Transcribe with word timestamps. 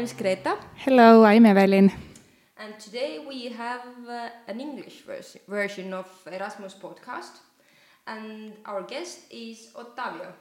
Hello, 0.00 0.06
name 0.06 0.16
is 0.16 0.22
Greta, 0.22 0.56
Hello, 0.76 1.24
I'm 1.24 1.44
Evelyn. 1.44 1.92
and 2.56 2.80
today 2.80 3.22
we 3.28 3.48
have 3.48 3.82
uh, 4.08 4.30
an 4.48 4.58
English 4.58 5.02
vers- 5.06 5.36
version 5.46 5.92
of 5.92 6.06
Erasmus 6.26 6.74
podcast, 6.74 7.40
and 8.06 8.54
our 8.64 8.82
guest 8.82 9.18
is 9.30 9.68
Ottavio. 9.74 10.32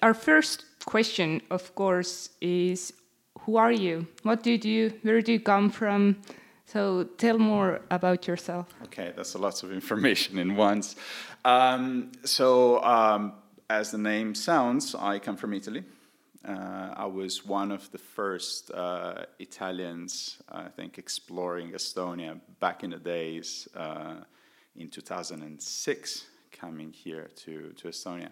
Our 0.00 0.14
first 0.14 0.64
question, 0.84 1.42
of 1.50 1.74
course, 1.74 2.30
is 2.40 2.92
who 3.40 3.56
are 3.56 3.72
you? 3.72 4.06
What 4.22 4.44
do 4.44 4.52
you 4.52 4.58
do? 4.58 4.92
Where 5.02 5.20
do 5.20 5.32
you 5.32 5.40
come 5.40 5.70
from? 5.70 6.14
So 6.66 7.02
tell 7.18 7.38
more 7.38 7.80
about 7.90 8.28
yourself. 8.28 8.66
Okay, 8.84 9.12
that's 9.16 9.34
a 9.34 9.38
lot 9.38 9.64
of 9.64 9.72
information 9.72 10.38
in 10.38 10.54
once. 10.54 10.94
Um, 11.44 12.12
so, 12.24 12.80
um, 12.84 13.32
as 13.68 13.90
the 13.90 13.98
name 13.98 14.36
sounds, 14.36 14.94
I 14.94 15.18
come 15.18 15.36
from 15.36 15.52
Italy. 15.52 15.82
Uh, 16.46 16.94
I 16.96 17.04
was 17.04 17.44
one 17.44 17.70
of 17.70 17.90
the 17.92 17.98
first 17.98 18.70
uh, 18.70 19.24
Italians, 19.38 20.38
I 20.50 20.68
think, 20.68 20.98
exploring 20.98 21.72
Estonia 21.72 22.40
back 22.60 22.82
in 22.82 22.90
the 22.90 22.98
days 22.98 23.68
uh, 23.76 24.16
in 24.74 24.88
2006, 24.88 26.26
coming 26.50 26.92
here 26.92 27.28
to, 27.36 27.72
to 27.76 27.88
Estonia. 27.88 28.30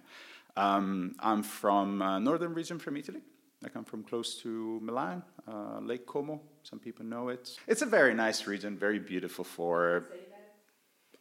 Um, 0.57 1.15
I'm 1.21 1.43
from 1.43 1.99
northern 2.25 2.55
region 2.55 2.79
from 2.79 2.97
Italy. 2.97 3.21
I 3.65 3.69
come 3.69 3.85
from 3.85 4.05
close 4.05 4.37
to 4.43 4.81
Milan, 4.83 5.23
uh, 5.47 5.81
Lake 5.81 6.07
Como. 6.07 6.41
Some 6.63 6.79
people 6.79 7.05
know 7.05 7.29
it. 7.29 7.59
It's 7.67 7.83
a 7.83 7.87
very 7.87 8.15
nice 8.15 8.47
region, 8.47 8.79
very 8.79 9.01
beautiful 9.01 9.45
for 9.45 10.07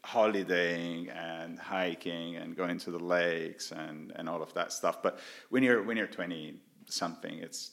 holidaying 0.03 1.09
and 1.09 1.59
hiking 1.59 2.37
and 2.37 2.55
going 2.55 2.77
to 2.77 2.91
the 2.91 2.99
lakes 2.99 3.71
and, 3.71 4.13
and 4.15 4.29
all 4.29 4.41
of 4.41 4.53
that 4.53 4.71
stuff. 4.71 5.01
But 5.01 5.19
when 5.49 5.63
you're 5.63 5.83
when 5.83 5.97
you're 5.97 6.07
20 6.07 6.55
something, 6.87 7.39
it's 7.39 7.71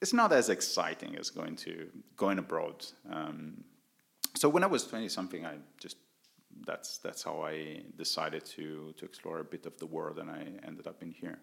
it's 0.00 0.12
not 0.12 0.32
as 0.32 0.48
exciting 0.48 1.16
as 1.16 1.30
going 1.30 1.56
to 1.56 1.88
going 2.16 2.38
abroad. 2.38 2.86
Um, 3.10 3.64
so 4.36 4.48
when 4.48 4.62
I 4.62 4.66
was 4.66 4.86
20 4.86 5.08
something, 5.08 5.44
I 5.44 5.56
just 5.80 5.96
that's 6.66 6.98
that's 6.98 7.22
how 7.22 7.42
I 7.42 7.82
decided 7.96 8.44
to 8.56 8.92
to 8.96 9.04
explore 9.04 9.40
a 9.40 9.44
bit 9.44 9.66
of 9.66 9.76
the 9.78 9.86
world, 9.86 10.18
and 10.18 10.30
I 10.30 10.46
ended 10.66 10.86
up 10.86 11.02
in 11.02 11.12
here. 11.12 11.38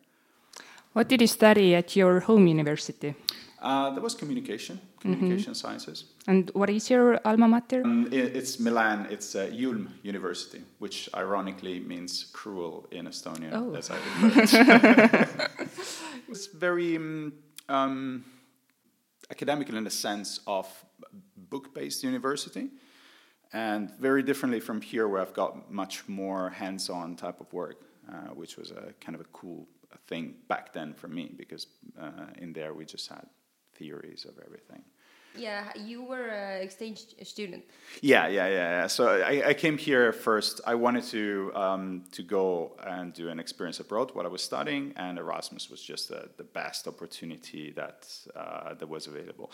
What 0.93 1.09
did 1.09 1.19
you 1.19 1.27
study 1.27 1.75
at 1.75 1.95
your 1.97 2.21
home 2.21 2.47
university? 2.47 3.15
Uh, 3.61 3.89
there 3.89 4.01
was 4.01 4.15
communication, 4.15 4.79
communication 4.99 5.53
sciences. 5.53 6.05
And 6.27 6.49
what 6.53 6.69
is 6.69 6.89
your 6.89 7.19
alma 7.25 7.47
mater? 7.47 7.81
Um, 7.83 8.07
it, 8.11 8.35
it's 8.35 8.59
Milan. 8.59 9.07
It's 9.09 9.35
uh, 9.35 9.47
IULM 9.47 9.89
University, 10.03 10.61
which 10.79 11.09
ironically 11.13 11.79
means 11.81 12.27
cruel 12.31 12.87
in 12.91 13.07
Estonian. 13.07 13.51
Oh. 13.53 13.75
As 13.75 13.89
I 13.91 13.97
learned. 14.21 15.49
it's 16.29 16.47
very 16.47 16.95
um, 16.95 17.33
um, 17.69 18.25
academical 19.29 19.77
in 19.77 19.83
the 19.83 19.89
sense 19.89 20.39
of 20.45 20.67
book-based 21.49 22.03
university, 22.03 22.69
and 23.53 23.91
very 23.99 24.23
differently 24.23 24.59
from 24.59 24.81
here, 24.81 25.07
where 25.07 25.21
I've 25.21 25.33
got 25.33 25.71
much 25.71 26.07
more 26.07 26.49
hands-on 26.49 27.15
type 27.15 27.39
of 27.39 27.51
work, 27.53 27.77
uh, 28.09 28.33
which 28.33 28.57
was 28.57 28.71
a 28.71 28.93
kind 28.99 29.15
of 29.15 29.21
a 29.21 29.29
cool 29.31 29.67
thing 30.07 30.35
back 30.47 30.73
then 30.73 30.93
for 30.93 31.07
me, 31.07 31.31
because 31.37 31.67
uh, 31.99 32.27
in 32.37 32.53
there 32.53 32.73
we 32.73 32.85
just 32.85 33.07
had 33.09 33.25
theories 33.73 34.25
of 34.25 34.37
everything. 34.45 34.83
Yeah, 35.37 35.71
you 35.75 36.03
were 36.03 36.27
an 36.27 36.61
exchange 36.61 37.05
student. 37.23 37.63
Yeah, 38.01 38.27
yeah, 38.27 38.47
yeah. 38.47 38.81
yeah. 38.81 38.87
So 38.87 39.21
I, 39.21 39.49
I 39.49 39.53
came 39.53 39.77
here 39.77 40.11
first. 40.11 40.61
I 40.65 40.75
wanted 40.75 41.03
to 41.05 41.51
um, 41.55 42.03
to 42.11 42.23
go 42.23 42.77
and 42.85 43.13
do 43.13 43.29
an 43.29 43.39
experience 43.39 43.79
abroad 43.79 44.11
what 44.13 44.25
I 44.25 44.29
was 44.29 44.41
studying, 44.41 44.93
and 44.95 45.17
Erasmus 45.17 45.69
was 45.69 45.81
just 45.81 46.09
the, 46.09 46.29
the 46.37 46.43
best 46.43 46.87
opportunity 46.87 47.71
that 47.71 48.07
uh, 48.35 48.73
that 48.75 48.87
was 48.87 49.07
available. 49.07 49.51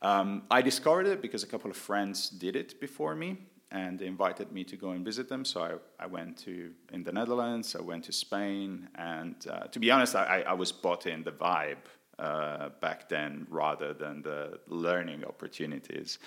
Um, 0.00 0.42
I 0.50 0.62
discovered 0.62 1.06
it 1.06 1.20
because 1.20 1.42
a 1.42 1.46
couple 1.46 1.70
of 1.70 1.76
friends 1.76 2.28
did 2.28 2.54
it 2.54 2.80
before 2.80 3.14
me, 3.14 3.36
and 3.70 3.98
they 3.98 4.06
invited 4.06 4.52
me 4.52 4.64
to 4.64 4.76
go 4.76 4.90
and 4.90 5.04
visit 5.04 5.28
them. 5.28 5.44
So 5.44 5.60
I, 5.62 6.04
I 6.04 6.06
went 6.06 6.38
to 6.38 6.70
in 6.92 7.02
the 7.02 7.12
Netherlands. 7.12 7.76
I 7.76 7.82
went 7.82 8.04
to 8.04 8.12
Spain, 8.12 8.88
and 8.94 9.34
uh, 9.50 9.64
to 9.66 9.78
be 9.78 9.90
honest, 9.90 10.14
I, 10.14 10.44
I 10.46 10.52
was 10.52 10.72
bought 10.72 11.06
in 11.06 11.24
the 11.24 11.32
vibe 11.32 11.84
uh, 12.18 12.70
back 12.80 13.08
then 13.08 13.46
rather 13.48 13.94
than 13.94 14.22
the 14.22 14.60
learning 14.66 15.24
opportunities. 15.24 16.18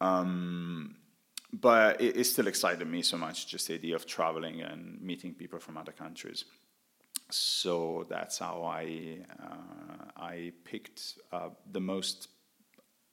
Um, 0.00 0.96
but 1.52 2.00
it, 2.00 2.18
it, 2.18 2.24
still 2.24 2.46
excited 2.46 2.86
me 2.86 3.02
so 3.02 3.16
much, 3.16 3.46
just 3.46 3.68
the 3.68 3.74
idea 3.74 3.96
of 3.96 4.06
traveling 4.06 4.60
and 4.60 5.00
meeting 5.00 5.32
people 5.34 5.58
from 5.58 5.76
other 5.76 5.92
countries. 5.92 6.44
So 7.30 8.06
that's 8.08 8.38
how 8.38 8.64
I 8.64 9.18
uh, 9.42 10.10
I 10.16 10.52
picked 10.64 11.18
uh, 11.32 11.50
the 11.72 11.80
most 11.80 12.28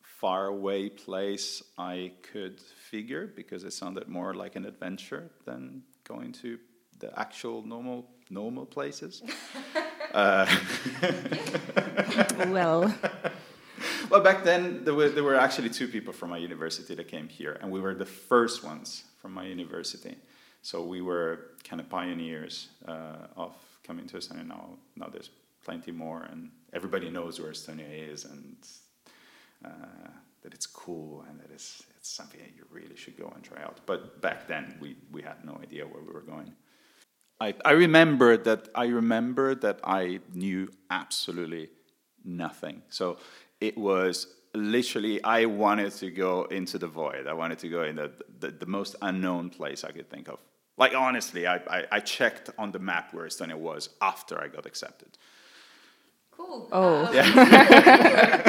far 0.02 0.48
away 0.48 0.90
place 0.90 1.62
I 1.78 2.14
could 2.32 2.60
figure 2.60 3.28
because 3.28 3.64
it 3.64 3.74
sounded 3.74 4.08
more 4.08 4.34
like 4.34 4.56
an 4.56 4.66
adventure 4.66 5.32
than 5.46 5.84
going 6.04 6.32
to 6.34 6.58
the 7.00 7.18
actual 7.20 7.62
normal 7.62 8.10
normal 8.30 8.66
places. 8.66 9.22
uh, 10.16 10.48
well, 12.48 12.96
well, 14.10 14.22
back 14.22 14.46
then 14.46 14.86
there 14.86 14.94
were 14.94 15.10
there 15.10 15.24
were 15.24 15.36
actually 15.36 15.70
two 15.70 15.90
people 15.90 16.14
from 16.14 16.30
my 16.30 16.38
university 16.38 16.96
that 16.96 17.10
came 17.10 17.28
here, 17.28 17.60
and 17.62 17.70
we 17.70 17.82
were 17.82 17.94
the 17.94 18.06
first 18.06 18.64
ones 18.64 19.04
from 19.22 19.34
my 19.34 19.46
university. 19.46 20.16
So 20.62 20.84
we 20.84 21.02
were 21.02 21.52
kind 21.66 21.82
of 21.82 21.90
pioneers 21.90 22.70
uh, 22.88 23.28
of 23.36 23.54
coming 23.84 24.08
to 24.08 24.18
Estonia. 24.18 24.48
Now, 24.48 24.70
now 24.96 25.08
there's 25.12 25.30
plenty 25.66 25.92
more, 25.92 26.24
and 26.32 26.50
everybody 26.72 27.10
knows 27.10 27.42
where 27.42 27.52
Estonia 27.52 28.14
is, 28.14 28.24
and 28.24 28.56
uh, 29.66 30.10
that 30.44 30.54
it's 30.54 30.66
cool, 30.66 31.26
and 31.30 31.38
that 31.42 31.52
it's 31.52 31.84
it's 31.98 32.10
something 32.10 32.40
that 32.40 32.56
you 32.56 32.64
really 32.72 32.96
should 32.96 33.18
go 33.18 33.34
and 33.36 33.44
try 33.44 33.62
out. 33.62 33.82
But 33.86 34.22
back 34.22 34.48
then, 34.48 34.78
we 34.80 34.96
we 35.12 35.22
had 35.22 35.44
no 35.44 35.60
idea 35.62 35.86
where 35.86 36.02
we 36.02 36.14
were 36.14 36.22
going. 36.22 36.54
I, 37.40 37.54
I 37.64 37.72
remember 37.72 38.38
that 38.38 38.70
I 38.76 38.86
remember 38.86 39.56
that 39.56 39.80
I 39.84 40.20
knew 40.34 40.70
absolutely 40.90 41.70
nothing. 42.24 42.82
So 42.90 43.18
it 43.60 43.78
was 43.78 44.28
literally 44.54 45.24
I 45.24 45.46
wanted 45.46 45.92
to 45.94 46.10
go 46.12 46.46
into 46.46 46.78
the 46.78 46.88
void. 46.88 47.28
I 47.28 47.34
wanted 47.34 47.60
to 47.60 47.70
go 47.70 47.84
in 47.84 47.98
the, 47.98 48.12
the, 48.40 48.52
the 48.52 48.66
most 48.66 48.96
unknown 49.02 49.50
place 49.50 49.84
I 49.84 49.92
could 49.92 50.10
think 50.10 50.30
of. 50.30 50.40
Like 50.78 50.94
honestly, 50.94 51.48
I, 51.48 51.56
I, 51.56 51.84
I, 51.92 52.00
checked 52.02 52.50
on 52.58 52.72
the 52.72 52.80
map 52.80 53.14
where 53.14 53.26
Estonia 53.26 53.56
was 53.56 53.90
after 54.02 54.42
I 54.42 54.50
got 54.50 54.66
accepted. 54.66 55.18
Cool. 56.32 56.68
Oh. 56.72 57.06
Um, 57.06 57.16
yeah. 57.16 58.44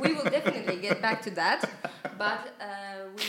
we 0.00 0.14
will 0.14 0.24
definitely 0.24 0.76
get 0.76 1.02
back 1.02 1.22
to 1.22 1.30
that, 1.32 1.68
but 2.16 2.54
uh, 2.60 3.06
we 3.16 3.24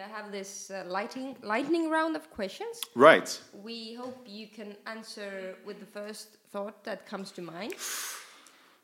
actually 0.00 0.22
have 0.22 0.32
this 0.32 0.70
uh, 0.70 0.84
lighting, 0.86 1.36
lightning 1.42 1.90
round 1.90 2.16
of 2.16 2.30
questions. 2.30 2.80
Right. 2.94 3.40
We 3.62 3.94
hope 3.94 4.26
you 4.26 4.48
can 4.48 4.76
answer 4.86 5.56
with 5.64 5.80
the 5.80 5.86
first 5.86 6.36
thought 6.52 6.84
that 6.84 7.06
comes 7.06 7.30
to 7.32 7.42
mind. 7.42 7.74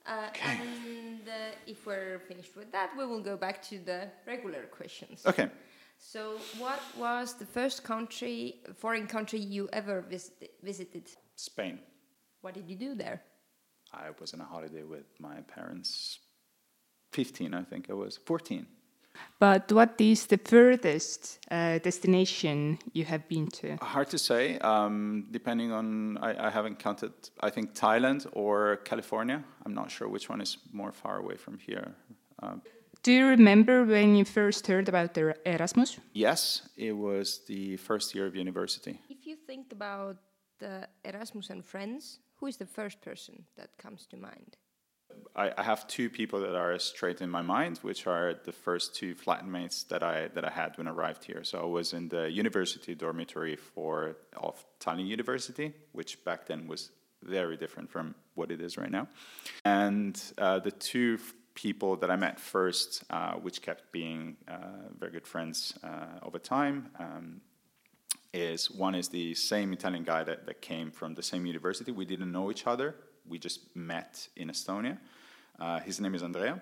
Uh, 0.09 0.29
okay. 0.29 0.61
And 0.63 1.29
uh, 1.29 1.57
if 1.67 1.85
we're 1.85 2.21
finished 2.29 2.55
with 2.55 2.71
that, 2.71 2.91
we 2.97 3.05
will 3.05 3.21
go 3.21 3.37
back 3.37 3.61
to 3.71 3.81
the 3.81 4.09
regular 4.25 4.63
questions. 4.71 5.27
Okay. 5.27 5.51
So, 5.99 6.39
what 6.59 6.81
was 6.97 7.35
the 7.35 7.45
first 7.45 7.83
country, 7.83 8.61
foreign 8.77 9.09
country 9.09 9.41
you 9.41 9.69
ever 9.73 10.03
visited? 10.03 10.51
visited? 10.63 11.11
Spain. 11.35 11.81
What 12.41 12.55
did 12.55 12.71
you 12.71 12.77
do 12.77 12.95
there? 12.95 13.21
I 13.93 14.11
was 14.21 14.33
on 14.33 14.41
a 14.41 14.45
holiday 14.45 14.85
with 14.85 15.07
my 15.19 15.41
parents. 15.41 16.21
15, 17.11 17.53
I 17.53 17.65
think 17.65 17.91
I 17.91 17.95
was. 17.95 18.17
14. 18.17 18.65
But 19.39 19.71
what 19.73 20.01
is 20.01 20.27
the 20.27 20.39
furthest 20.39 21.39
uh, 21.51 21.79
destination 21.79 22.79
you 22.93 23.05
have 23.05 23.29
been 23.29 23.49
to? 23.49 23.77
Hard 23.83 24.09
to 24.11 24.19
say. 24.19 24.59
Um, 24.59 25.27
depending 25.31 25.73
on, 25.73 26.19
I, 26.19 26.47
I, 26.47 26.51
haven't 26.51 26.79
counted. 26.79 27.13
I 27.41 27.51
think 27.51 27.75
Thailand 27.75 28.27
or 28.33 28.77
California. 28.85 29.45
I'm 29.65 29.75
not 29.75 29.91
sure 29.91 30.09
which 30.09 30.29
one 30.29 30.41
is 30.41 30.59
more 30.73 30.93
far 30.93 31.19
away 31.19 31.37
from 31.37 31.59
here. 31.59 31.95
Um, 32.43 32.63
Do 33.03 33.13
you 33.13 33.27
remember 33.27 33.85
when 33.85 34.17
you 34.17 34.25
first 34.25 34.67
heard 34.67 34.89
about 34.89 35.15
the 35.15 35.35
Erasmus? 35.45 35.99
Yes, 36.13 36.69
it 36.77 36.93
was 36.93 37.41
the 37.47 37.77
first 37.77 38.15
year 38.15 38.27
of 38.27 38.35
university. 38.35 38.99
If 39.09 39.27
you 39.27 39.37
think 39.37 39.73
about 39.73 40.17
the 40.59 40.89
Erasmus 41.05 41.51
and 41.51 41.65
friends, 41.65 42.21
who 42.37 42.47
is 42.47 42.57
the 42.57 42.67
first 42.67 43.01
person 43.01 43.45
that 43.57 43.71
comes 43.79 44.07
to 44.07 44.17
mind? 44.17 44.57
I, 45.35 45.53
I, 45.57 45.63
have 45.63 45.87
two 45.87 46.09
people 46.09 46.41
that 46.41 46.55
are 46.55 46.79
straight 46.79 47.21
in 47.21 47.31
my 47.31 47.43
mind, 47.43 47.79
which 47.79 48.07
are 48.07 48.35
the 48.45 48.53
first 48.53 48.95
two 48.95 49.15
flatmates 49.15 49.87
that 49.89 50.03
I 50.03 50.29
that 50.29 50.45
I 50.45 50.51
had 50.51 50.77
when 50.79 50.89
I 50.89 50.91
arrived 50.91 51.25
here. 51.25 51.45
So 51.45 51.61
I 51.61 51.67
was 51.67 51.93
in 51.93 52.09
the 52.09 52.31
university 52.31 52.95
dormitory 52.95 53.57
for 53.57 54.17
of 54.37 54.65
Tallinn 54.81 55.07
University, 55.07 55.73
which 55.93 56.25
back 56.25 56.47
then 56.47 56.67
was 56.67 56.91
very 57.23 57.57
different 57.57 57.91
from 57.91 58.15
what 58.35 58.51
it 58.51 58.61
is 58.61 58.77
right 58.77 58.91
now. 58.91 59.09
And 59.65 60.21
uh, 60.39 60.61
the 60.61 60.71
two 60.71 61.19
people 61.55 61.97
that 61.97 62.11
I 62.11 62.17
met 62.17 62.39
first, 62.39 63.05
uh, 63.11 63.35
which 63.35 63.63
kept 63.63 63.91
being 63.93 64.37
uh, 64.47 64.89
very 64.99 65.13
good 65.13 65.27
friends 65.27 65.75
uh, 65.83 66.19
over 66.23 66.39
time. 66.39 66.91
Um, 66.99 67.41
is 68.33 68.71
one 68.71 68.95
is 68.95 69.09
the 69.09 69.35
same 69.35 69.73
Italian 69.73 70.05
guy 70.05 70.23
that, 70.23 70.47
that 70.47 70.61
came 70.61 70.91
from 70.91 71.15
the 71.15 71.23
same 71.23 71.47
university. 71.47 71.91
We 71.91 72.05
didn't 72.05 72.31
know 72.31 72.51
each 72.51 72.67
other. 72.67 72.95
We 73.29 73.39
just 73.39 73.75
met 73.75 74.29
in 74.37 74.49
Estonia. 74.49 74.99
Uh, 75.59 75.81
his 75.81 76.01
name 76.01 76.15
is 76.15 76.23
Andrea. 76.23 76.61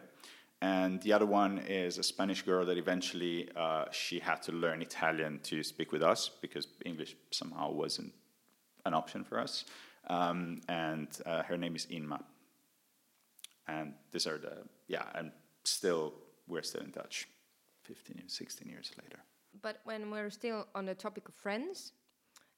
And 0.63 1.03
the 1.03 1.13
other 1.13 1.27
one 1.27 1.59
is 1.59 1.99
a 1.99 2.03
Spanish 2.03 2.43
girl 2.43 2.65
that 2.65 2.79
eventually 2.79 3.51
uh, 3.55 3.85
she 3.91 4.19
had 4.19 4.43
to 4.45 4.53
learn 4.53 4.81
Italian 4.81 5.41
to 5.45 5.63
speak 5.63 5.93
with 5.93 6.03
us 6.03 6.31
because 6.41 6.69
English 6.87 7.17
somehow 7.31 7.71
wasn't 7.71 8.13
an 8.87 8.95
option 8.95 9.25
for 9.25 9.39
us. 9.39 9.65
Um, 10.07 10.61
and 10.69 11.09
uh, 11.27 11.43
her 11.43 11.57
name 11.57 11.77
is 11.77 11.87
Inma. 11.87 12.23
And 13.67 13.95
these 14.13 14.27
are 14.27 14.39
the, 14.39 14.59
yeah, 14.89 15.05
and 15.15 15.33
still, 15.65 16.15
we're 16.47 16.63
still 16.63 16.83
in 16.83 16.93
touch 16.93 17.29
15, 17.83 18.23
16 18.27 18.69
years 18.69 18.91
later. 19.03 19.21
But 19.63 19.81
when 19.85 20.11
we're 20.11 20.31
still 20.31 20.67
on 20.75 20.85
the 20.87 20.95
topic 20.95 21.29
of 21.29 21.35
friends, 21.35 21.93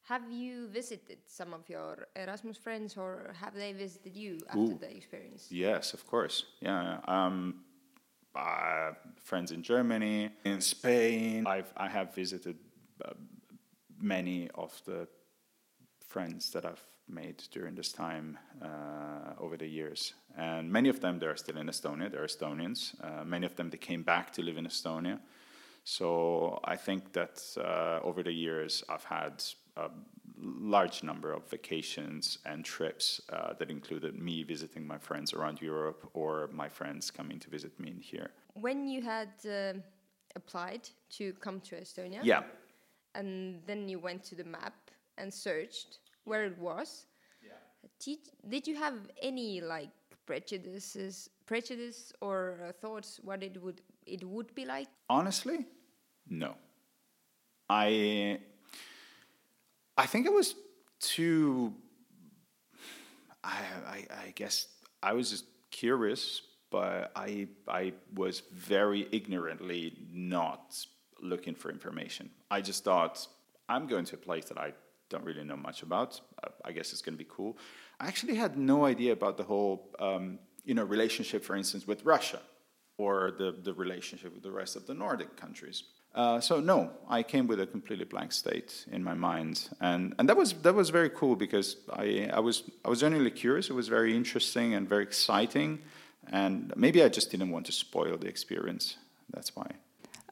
have 0.09 0.31
you 0.31 0.69
visited 0.69 1.19
some 1.27 1.53
of 1.53 1.69
your 1.69 2.07
Erasmus 2.15 2.57
friends 2.57 2.97
or 2.97 3.35
have 3.41 3.55
they 3.55 3.73
visited 3.73 4.17
you 4.17 4.39
after 4.49 4.59
Ooh. 4.59 4.79
the 4.81 4.97
experience? 4.97 5.49
Yes, 5.51 5.95
of 5.95 6.07
course. 6.07 6.45
Yeah. 6.61 7.01
Um, 7.09 7.65
uh, 8.35 8.93
friends 9.17 9.51
in 9.51 9.63
Germany, 9.63 10.31
in 10.45 10.61
Spain. 10.61 11.45
I've, 11.47 11.73
I 11.77 11.89
have 11.89 12.15
visited 12.15 12.57
uh, 13.05 13.15
many 14.01 14.49
of 14.55 14.81
the 14.85 15.09
friends 15.99 16.51
that 16.51 16.65
I've 16.65 16.85
made 17.09 17.43
during 17.51 17.75
this 17.75 17.93
time 17.93 18.39
uh, 18.63 19.33
over 19.41 19.57
the 19.57 19.67
years. 19.67 20.15
And 20.37 20.71
many 20.71 20.89
of 20.89 21.01
them, 21.01 21.19
they're 21.19 21.37
still 21.37 21.57
in 21.57 21.67
Estonia. 21.67 22.13
They're 22.13 22.27
Estonians. 22.27 22.95
Uh, 23.03 23.25
many 23.25 23.47
of 23.47 23.57
them, 23.57 23.71
they 23.71 23.79
came 23.79 24.03
back 24.05 24.33
to 24.35 24.43
live 24.43 24.57
in 24.57 24.67
Estonia. 24.67 25.19
So 25.83 26.61
I 26.65 26.77
think 26.77 27.13
that 27.13 27.43
uh, 27.57 28.07
over 28.07 28.23
the 28.23 28.33
years, 28.33 28.85
I've 28.89 29.05
had 29.05 29.43
a 29.77 29.91
large 30.39 31.03
number 31.03 31.33
of 31.33 31.49
vacations 31.49 32.39
and 32.45 32.65
trips 32.65 33.21
uh, 33.33 33.55
that 33.59 33.71
included 33.71 34.15
me 34.19 34.43
visiting 34.43 34.87
my 34.87 34.99
friends 34.99 35.33
around 35.33 35.61
Europe 35.63 36.09
or 36.15 36.49
my 36.53 36.69
friends 36.69 37.11
coming 37.11 37.39
to 37.41 37.51
visit 37.51 37.79
me 37.81 37.89
in 37.91 38.01
here. 38.01 38.31
When 38.55 38.87
you 38.89 39.03
had 39.03 39.31
uh, 39.49 39.75
applied 40.35 40.89
to 41.11 41.33
come 41.35 41.61
to 41.61 41.77
Estonia, 41.77 42.21
Yeah. 42.23 42.43
and 43.15 43.63
then 43.67 43.89
you 43.89 43.99
went 43.99 44.23
to 44.25 44.35
the 44.35 44.45
map 44.45 44.75
and 45.19 45.33
searched 45.33 45.99
where 46.25 46.45
it 46.45 46.59
was. 46.59 47.07
Did, 48.01 48.19
did 48.49 48.67
you 48.67 48.75
have 48.77 48.95
any 49.23 49.61
like 49.61 49.91
prejudices, 50.27 51.31
prejudice 51.47 52.13
or 52.21 52.59
uh, 52.69 52.73
thoughts 52.73 53.21
what 53.23 53.43
it 53.43 53.63
would 53.63 53.81
it 54.07 54.25
would 54.25 54.55
be 54.55 54.65
like? 54.65 54.89
Honestly, 55.09 55.67
no. 56.29 56.55
I 57.71 58.41
I 59.97 60.07
think 60.07 60.27
it 60.27 60.33
was 60.33 60.55
too. 61.01 61.75
I, 63.43 63.59
I 63.87 64.07
I 64.27 64.33
guess 64.35 64.69
I 65.03 65.13
was 65.13 65.31
just 65.31 65.45
curious, 65.71 66.43
but 66.71 67.13
I 67.17 67.49
I 67.69 67.95
was 68.15 68.43
very 68.53 69.09
ignorantly 69.13 69.97
not 70.13 70.87
looking 71.21 71.55
for 71.55 71.71
information. 71.71 72.31
I 72.51 72.61
just 72.61 72.85
thought 72.85 73.27
I'm 73.69 73.87
going 73.87 74.05
to 74.07 74.17
a 74.17 74.19
place 74.19 74.47
that 74.47 74.59
I 74.59 74.73
don't 75.09 75.25
really 75.25 75.45
know 75.45 75.57
much 75.57 75.83
about. 75.83 76.21
I 76.65 76.73
guess 76.73 76.93
it's 76.93 77.03
going 77.03 77.15
to 77.15 77.25
be 77.25 77.31
cool. 77.31 77.57
I 78.01 78.09
actually 78.09 78.35
had 78.35 78.59
no 78.59 78.85
idea 78.85 79.13
about 79.13 79.37
the 79.37 79.45
whole 79.45 79.97
um, 79.99 80.39
you 80.65 80.75
know 80.75 80.85
relationship, 80.85 81.45
for 81.45 81.57
instance, 81.57 81.87
with 81.87 82.05
Russia 82.05 82.41
or 82.99 83.33
the, 83.39 83.55
the 83.63 83.75
relationship 83.75 84.33
with 84.35 84.43
the 84.43 84.51
rest 84.51 84.77
of 84.77 84.87
the 84.87 84.95
Nordic 84.95 85.37
countries. 85.37 85.85
Uh, 86.15 86.41
so 86.41 86.61
no, 86.61 86.91
I 87.11 87.23
came 87.23 87.47
with 87.47 87.61
a 87.61 87.67
completely 87.67 88.07
blank 88.07 88.33
state 88.33 88.87
in 88.91 89.05
my 89.05 89.13
mind, 89.13 89.69
and, 89.81 90.15
and 90.19 90.29
that 90.29 90.37
was 90.37 90.55
that 90.63 90.75
was 90.75 90.89
very 90.89 91.11
cool 91.11 91.37
because 91.37 91.77
I, 91.93 92.31
I 92.33 92.41
was 92.41 92.63
I 92.85 92.89
was 92.89 93.01
genuinely 93.01 93.31
curious. 93.31 93.69
It 93.69 93.75
was 93.75 93.89
very 93.89 94.17
interesting 94.17 94.75
and 94.75 94.89
very 94.89 95.03
exciting, 95.03 95.81
and 96.33 96.73
maybe 96.75 97.03
I 97.03 97.09
just 97.09 97.31
didn't 97.31 97.51
want 97.51 97.67
to 97.67 97.73
spoil 97.73 98.17
the 98.17 98.29
experience. 98.29 98.97
That's 99.31 99.55
why. 99.55 99.67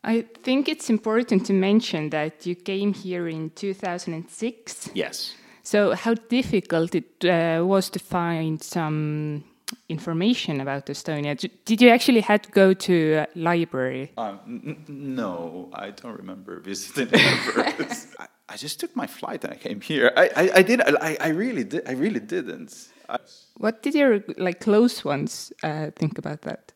I 0.05 0.27
think 0.43 0.69
it's 0.69 0.91
important 0.91 1.47
to 1.47 1.53
mention 1.53 2.11
that 2.11 2.47
you 2.47 2.55
came 2.55 2.93
here 2.93 3.27
in 3.27 3.51
2006. 3.51 4.91
Yes. 4.95 5.35
So, 5.63 5.95
how 5.95 6.15
difficult 6.15 6.95
it 6.95 7.25
uh, 7.25 7.65
was 7.65 7.89
to 7.91 7.99
find 7.99 8.63
some 8.63 9.45
information 9.89 10.61
about 10.61 10.87
Estonia? 10.87 11.37
Did 11.65 11.81
you 11.83 11.91
actually 11.91 12.21
had 12.21 12.43
to 12.45 12.51
go 12.51 12.73
to 12.75 12.95
a 13.25 13.27
library? 13.35 14.13
Um, 14.17 14.39
n- 14.47 14.85
n- 14.89 15.15
no, 15.17 15.69
I 15.73 15.91
don't 15.91 16.17
remember 16.19 16.61
visiting 16.61 17.09
libraries. 17.57 18.15
I, 18.19 18.27
I 18.49 18.57
just 18.57 18.81
took 18.81 18.95
my 18.97 19.07
flight 19.07 19.45
and 19.45 19.53
I 19.53 19.57
came 19.57 19.81
here. 19.81 20.13
I, 20.17 20.31
I, 20.37 20.51
I 20.57 20.63
did. 20.63 20.81
I, 20.83 21.17
I 21.21 21.29
really 21.29 21.65
did. 21.65 21.83
I 21.89 21.93
really 21.93 22.21
didn't. 22.21 22.89
I, 23.09 23.19
What 23.59 23.83
did 23.83 23.95
your 23.95 24.23
like 24.39 24.61
close 24.61 25.05
ones 25.05 25.53
uh, 25.63 25.91
think 25.97 26.19
about 26.19 26.43
that? 26.43 26.73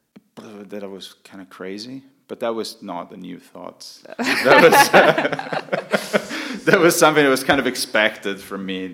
that 0.69 0.84
I 0.84 0.87
was 0.87 1.14
kind 1.25 1.40
of 1.43 1.49
crazy, 1.50 2.02
but 2.28 2.38
that 2.40 2.54
was 2.54 2.81
not 2.82 3.11
a 3.12 3.16
new 3.16 3.38
thought. 3.40 3.84
that 4.19 4.62
was 4.62 4.88
that 6.64 6.78
was 6.81 6.96
something 6.99 7.25
that 7.25 7.31
was 7.31 7.43
kind 7.44 7.61
of 7.61 7.66
expected 7.66 8.40
from 8.40 8.64
me. 8.66 8.88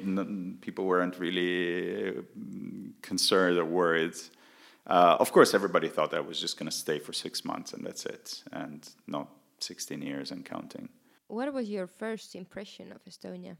People 0.60 0.84
weren't 0.86 1.18
really 1.18 2.08
uh, 2.08 2.12
concerned 3.04 3.56
or 3.58 3.64
worried. 3.64 4.16
Uh, 4.86 5.16
of 5.20 5.32
course, 5.32 5.54
everybody 5.54 5.88
thought 5.88 6.10
that 6.10 6.18
I 6.24 6.26
was 6.32 6.40
just 6.40 6.58
going 6.58 6.70
to 6.70 6.76
stay 6.76 6.98
for 6.98 7.12
six 7.12 7.44
months 7.44 7.72
and 7.74 7.84
that's 7.86 8.04
it, 8.06 8.42
and 8.52 8.80
not 9.06 9.28
16 9.60 10.02
years 10.02 10.30
and 10.32 10.44
counting. 10.44 10.88
What 11.28 11.52
was 11.52 11.68
your 11.68 11.86
first 11.86 12.34
impression 12.34 12.92
of 12.92 13.00
Estonia? 13.04 13.56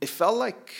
It 0.00 0.08
felt 0.08 0.36
like 0.36 0.74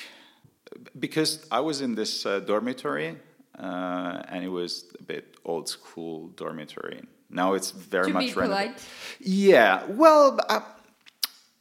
because 0.99 1.47
I 1.51 1.61
was 1.61 1.81
in 1.81 1.95
this 1.95 2.27
uh, 2.27 2.41
dormitory, 2.41 3.17
uh, 3.59 4.23
and 4.29 4.45
it 4.45 4.49
was 4.49 4.85
a 4.99 5.03
bit 5.03 5.37
old 5.45 5.69
school 5.69 6.29
dormitory. 6.37 7.01
Now 7.31 7.55
it's 7.55 7.71
very 7.71 8.09
To 8.09 8.13
much 8.13 8.27
be 8.27 8.33
polite. 8.33 8.87
Yeah, 9.21 9.85
well, 9.89 10.39
I, 10.49 10.63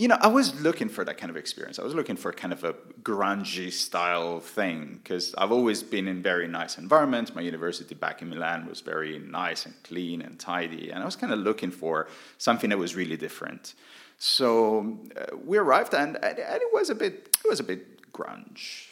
you 0.03 0.09
know, 0.09 0.17
I 0.19 0.27
was 0.27 0.59
looking 0.59 0.89
for 0.89 1.05
that 1.05 1.17
kind 1.17 1.29
of 1.29 1.37
experience. 1.37 1.79
I 1.79 1.83
was 1.83 1.95
looking 1.95 2.17
for 2.17 2.33
kind 2.33 2.51
of 2.51 2.65
a 2.65 2.73
grungy 3.03 3.71
style 3.71 4.41
thing 4.41 4.99
because 5.01 5.33
I've 5.37 5.53
always 5.53 5.81
been 5.81 6.09
in 6.09 6.21
very 6.21 6.45
nice 6.45 6.77
environments. 6.77 7.33
My 7.33 7.39
university 7.39 7.95
back 7.95 8.21
in 8.21 8.29
Milan 8.29 8.65
was 8.65 8.81
very 8.81 9.17
nice 9.19 9.65
and 9.65 9.73
clean 9.85 10.21
and 10.21 10.37
tidy, 10.37 10.91
and 10.91 11.01
I 11.01 11.05
was 11.05 11.15
kind 11.15 11.31
of 11.31 11.39
looking 11.39 11.71
for 11.71 12.09
something 12.37 12.69
that 12.71 12.77
was 12.77 12.97
really 12.97 13.15
different. 13.15 13.75
So 14.17 14.99
uh, 15.15 15.37
we 15.41 15.57
arrived, 15.57 15.93
and, 15.93 16.17
and 16.21 16.37
it 16.37 16.73
was 16.73 16.89
a 16.89 16.95
bit, 16.95 17.37
it 17.41 17.47
was 17.47 17.61
a 17.61 17.63
bit 17.63 18.11
grunge. 18.11 18.87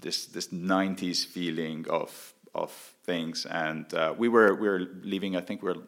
This 0.00 0.24
this 0.24 0.48
'90s 0.48 1.26
feeling 1.26 1.84
of 1.90 2.32
of 2.54 2.70
things, 3.04 3.44
and 3.44 3.92
uh, 3.92 4.14
we 4.16 4.30
were 4.30 4.54
we 4.54 4.66
were 4.66 4.88
leaving. 5.02 5.36
I 5.36 5.42
think 5.42 5.62
we 5.62 5.74
were 5.74 5.82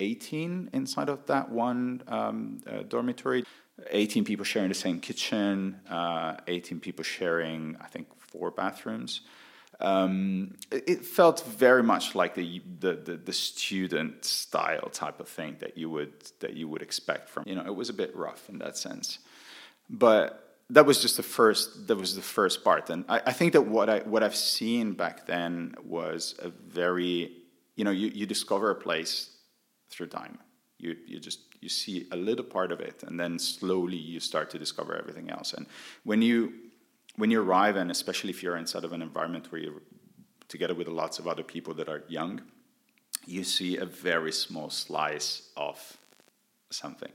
18 0.00 0.70
inside 0.72 1.08
of 1.08 1.26
that 1.26 1.50
one 1.50 2.02
um, 2.08 2.60
uh, 2.66 2.82
dormitory. 2.82 3.44
18 3.90 4.24
people 4.24 4.44
sharing 4.44 4.68
the 4.68 4.74
same 4.74 5.00
kitchen, 5.00 5.80
uh, 5.90 6.36
18 6.46 6.78
people 6.80 7.02
sharing, 7.02 7.76
I 7.80 7.86
think, 7.86 8.06
four 8.18 8.50
bathrooms. 8.50 9.22
Um, 9.80 10.54
it, 10.70 11.04
felt 11.04 11.44
very 11.44 11.82
much 11.82 12.14
like 12.14 12.36
the, 12.36 12.62
the, 12.78 12.94
the, 12.94 13.16
the 13.16 13.32
student 13.32 14.24
style 14.24 14.88
type 14.90 15.18
of 15.18 15.28
thing 15.28 15.56
that 15.58 15.76
you 15.76 15.90
would 15.90 16.12
that 16.38 16.54
you 16.54 16.68
would 16.68 16.80
expect 16.80 17.28
from. 17.28 17.42
You 17.44 17.56
know, 17.56 17.64
it 17.66 17.74
was 17.74 17.88
a 17.88 17.92
bit 17.92 18.14
rough 18.14 18.48
in 18.48 18.58
that 18.58 18.78
sense, 18.78 19.18
but 19.90 20.58
that 20.70 20.86
was 20.86 21.02
just 21.02 21.16
the 21.16 21.24
first. 21.24 21.88
That 21.88 21.96
was 21.96 22.14
the 22.14 22.22
first 22.22 22.62
part, 22.62 22.88
and 22.88 23.04
I, 23.08 23.22
I 23.26 23.32
think 23.32 23.52
that 23.54 23.62
what 23.62 23.90
I 23.90 23.98
what 24.00 24.22
I've 24.22 24.36
seen 24.36 24.92
back 24.92 25.26
then 25.26 25.74
was 25.84 26.36
a 26.38 26.50
very, 26.50 27.32
you 27.74 27.84
know, 27.84 27.90
you, 27.90 28.08
you 28.14 28.26
discover 28.26 28.70
a 28.70 28.76
place 28.76 29.33
through 29.94 30.08
time. 30.08 30.38
You, 30.78 30.96
you 31.06 31.20
just 31.20 31.40
you 31.60 31.68
see 31.68 32.06
a 32.10 32.16
little 32.16 32.44
part 32.44 32.72
of 32.72 32.80
it, 32.80 33.04
and 33.06 33.18
then 33.18 33.38
slowly 33.38 33.96
you 33.96 34.20
start 34.20 34.50
to 34.50 34.58
discover 34.58 34.96
everything 34.96 35.30
else. 35.30 35.52
And 35.52 35.66
when 36.02 36.20
you 36.20 36.52
when 37.16 37.30
you 37.30 37.40
arrive, 37.40 37.76
and 37.76 37.90
especially 37.90 38.30
if 38.30 38.42
you're 38.42 38.56
inside 38.56 38.84
of 38.84 38.92
an 38.92 39.02
environment 39.02 39.50
where 39.52 39.60
you're 39.60 39.82
together 40.48 40.74
with 40.74 40.88
lots 40.88 41.18
of 41.18 41.26
other 41.28 41.42
people 41.42 41.74
that 41.74 41.88
are 41.88 42.02
young, 42.08 42.42
you 43.26 43.44
see 43.44 43.76
a 43.76 43.86
very 43.86 44.32
small 44.32 44.68
slice 44.68 45.50
of 45.56 45.96
something. 46.70 47.12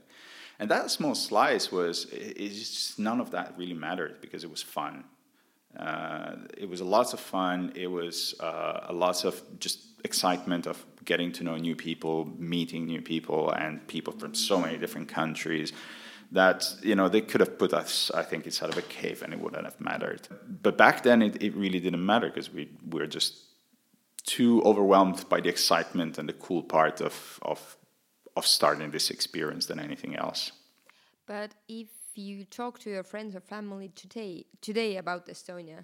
And 0.58 0.70
that 0.70 0.90
small 0.90 1.14
slice 1.14 1.70
was 1.70 2.06
it, 2.06 2.36
it's 2.36 2.58
just 2.58 2.98
none 2.98 3.20
of 3.20 3.30
that 3.30 3.54
really 3.56 3.74
mattered 3.74 4.20
because 4.20 4.44
it 4.44 4.50
was 4.50 4.62
fun. 4.62 5.04
Uh, 5.78 6.36
it 6.56 6.68
was 6.68 6.80
a 6.80 6.84
lots 6.84 7.12
of 7.12 7.20
fun. 7.20 7.72
It 7.74 7.86
was 7.86 8.34
uh, 8.40 8.86
a 8.88 8.92
lots 8.92 9.24
of 9.24 9.40
just 9.58 9.78
excitement 10.04 10.66
of 10.66 10.84
getting 11.12 11.32
to 11.32 11.42
know 11.46 11.56
new 11.56 11.76
people, 11.88 12.16
meeting 12.38 12.82
new 12.86 13.02
people, 13.12 13.42
and 13.62 13.72
people 13.94 14.12
from 14.20 14.32
so 14.34 14.56
many 14.64 14.76
different 14.82 15.08
countries. 15.20 15.68
That 16.32 16.58
you 16.90 16.94
know 16.98 17.08
they 17.08 17.24
could 17.30 17.42
have 17.44 17.54
put 17.62 17.72
us, 17.82 17.92
I 18.22 18.24
think, 18.30 18.42
inside 18.46 18.70
of 18.74 18.78
a 18.84 18.86
cave, 19.00 19.18
and 19.22 19.32
it 19.34 19.40
wouldn't 19.42 19.64
have 19.70 19.80
mattered. 19.80 20.22
But 20.66 20.74
back 20.84 20.96
then, 21.02 21.22
it, 21.22 21.34
it 21.46 21.52
really 21.64 21.80
didn't 21.86 22.06
matter 22.12 22.28
because 22.30 22.48
we 22.56 22.64
we 22.90 22.96
were 23.00 23.12
just 23.18 23.32
too 24.36 24.52
overwhelmed 24.70 25.20
by 25.28 25.40
the 25.44 25.50
excitement 25.56 26.18
and 26.18 26.28
the 26.28 26.38
cool 26.46 26.62
part 26.76 26.96
of 27.00 27.14
of 27.42 27.60
of 28.38 28.44
starting 28.46 28.90
this 28.92 29.10
experience 29.10 29.64
than 29.66 29.78
anything 29.88 30.14
else. 30.24 30.52
But 31.26 31.50
if 31.68 31.90
you 32.14 32.44
talk 32.60 32.78
to 32.82 32.90
your 32.90 33.04
friends 33.12 33.34
or 33.34 33.42
family 33.56 33.88
today 34.02 34.34
today 34.60 34.98
about 34.98 35.28
Estonia, 35.28 35.80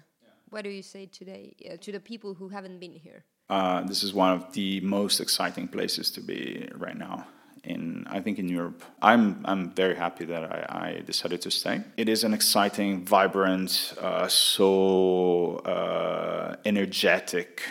what 0.51 0.63
do 0.63 0.69
you 0.69 0.83
say 0.83 1.03
today 1.19 1.45
uh, 1.55 1.77
to 1.83 1.91
the 1.91 1.99
people 1.99 2.31
who 2.39 2.47
haven't 2.49 2.79
been 2.79 2.97
here? 3.07 3.21
Uh, 3.49 3.81
this 3.83 4.03
is 4.03 4.13
one 4.13 4.33
of 4.33 4.51
the 4.53 4.81
most 4.81 5.19
exciting 5.19 5.67
places 5.67 6.11
to 6.11 6.21
be 6.21 6.67
right 6.75 6.97
now. 6.97 7.25
In 7.63 8.05
I 8.09 8.21
think 8.21 8.39
in 8.39 8.47
Europe, 8.47 8.83
I'm 9.01 9.41
I'm 9.45 9.71
very 9.71 9.95
happy 9.95 10.25
that 10.25 10.43
I, 10.43 10.65
I 10.69 11.01
decided 11.05 11.41
to 11.41 11.51
stay. 11.51 11.81
It 11.97 12.07
is 12.07 12.23
an 12.23 12.33
exciting, 12.33 13.03
vibrant, 13.05 13.93
uh, 13.99 14.27
so 14.27 15.57
uh, 15.65 16.55
energetic 16.63 17.63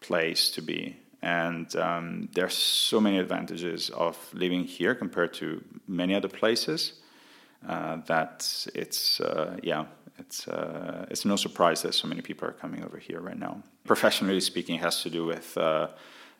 place 0.00 0.50
to 0.50 0.62
be, 0.62 0.96
and 1.20 1.74
um, 1.76 2.28
there's 2.32 2.54
so 2.54 3.00
many 3.00 3.18
advantages 3.18 3.90
of 3.90 4.16
living 4.32 4.64
here 4.64 4.94
compared 4.94 5.34
to 5.34 5.64
many 5.88 6.14
other 6.14 6.28
places. 6.28 6.92
Uh, 7.68 7.96
that 8.06 8.66
it's 8.74 9.20
uh, 9.20 9.58
yeah 9.62 9.84
it's 10.20 10.46
uh, 10.48 11.06
it's 11.10 11.24
no 11.24 11.36
surprise 11.36 11.82
that 11.82 11.94
so 11.94 12.06
many 12.08 12.20
people 12.20 12.46
are 12.48 12.52
coming 12.52 12.84
over 12.84 12.98
here 12.98 13.20
right 13.20 13.38
now. 13.38 13.62
Professionally 13.84 14.40
speaking, 14.40 14.78
has 14.78 15.02
to 15.02 15.10
do 15.10 15.24
with 15.24 15.56
uh, 15.56 15.88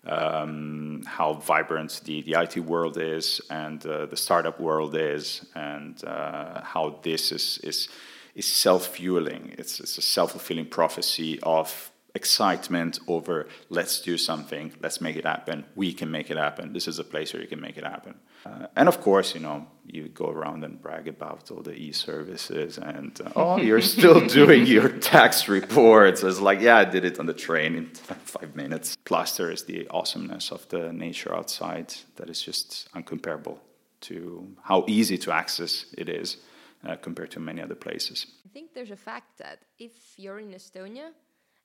um, 0.07 1.03
how 1.07 1.35
vibrant 1.35 2.01
the, 2.05 2.23
the 2.23 2.41
IT 2.41 2.59
world 2.59 2.97
is 2.99 3.41
and 3.51 3.85
uh, 3.87 4.07
the 4.07 4.17
startup 4.17 4.61
world 4.61 4.97
is, 4.97 5.45
and 5.55 6.03
uh, 6.05 6.63
how 6.63 6.99
this 7.03 7.33
is 7.33 7.59
is 7.63 7.89
is 8.35 8.47
self 8.47 8.87
fueling. 8.87 9.55
It's 9.59 9.81
it's 9.81 9.99
a 9.99 10.03
self 10.03 10.33
fulfilling 10.33 10.67
prophecy 10.67 11.39
of 11.43 11.90
excitement 12.15 12.99
over 13.07 13.47
let's 13.69 14.01
do 14.01 14.19
something, 14.19 14.73
let's 14.81 15.01
make 15.01 15.17
it 15.17 15.25
happen. 15.25 15.65
We 15.75 15.93
can 15.93 16.11
make 16.11 16.31
it 16.31 16.37
happen. 16.37 16.73
This 16.73 16.89
is 16.89 16.99
a 16.99 17.05
place 17.05 17.33
where 17.33 17.43
you 17.43 17.49
can 17.49 17.61
make 17.61 17.77
it 17.77 17.85
happen. 17.85 18.15
Uh, 18.45 18.67
and 18.77 18.89
of 18.89 19.01
course, 19.01 19.35
you 19.35 19.41
know, 19.41 19.67
you 19.87 20.09
go 20.09 20.29
around 20.31 20.65
and 20.65 20.81
brag 20.81 21.09
about 21.09 21.51
all 21.51 21.63
the 21.63 21.75
e-services 21.75 22.79
and 22.79 23.21
uh, 23.21 23.31
oh, 23.37 23.57
you're 23.69 23.81
still 23.81 24.27
doing 24.27 24.67
your 24.67 24.89
tax 24.89 25.49
reports. 25.49 26.23
It's 26.23 26.41
like, 26.41 26.61
yeah, 26.61 26.79
I 26.79 26.85
did 26.85 27.05
it 27.05 27.19
on 27.21 27.27
the 27.27 27.35
train 27.35 27.77
in 27.77 27.87
five 28.25 28.57
minutes. 28.57 28.97
Plus, 29.05 29.37
there 29.37 29.51
is 29.51 29.65
the 29.65 29.87
awesomeness 29.89 30.51
of 30.51 30.69
the 30.69 30.93
nature 30.93 31.35
outside 31.35 31.95
that 32.17 32.31
is 32.31 32.41
just 32.41 32.89
uncomparable 32.95 33.59
to 34.03 34.57
how 34.63 34.85
easy 34.89 35.19
to 35.19 35.33
access 35.33 35.87
it 35.99 36.09
is 36.09 36.39
uh, 36.87 36.97
compared 36.97 37.31
to 37.33 37.41
many 37.41 37.61
other 37.61 37.75
places. 37.75 38.27
I 38.47 38.49
think 38.49 38.73
there's 38.75 38.91
a 38.91 38.97
fact 38.97 39.39
that 39.39 39.59
if 39.79 39.93
you're 40.17 40.39
in 40.39 40.53
Estonia, 40.53 41.11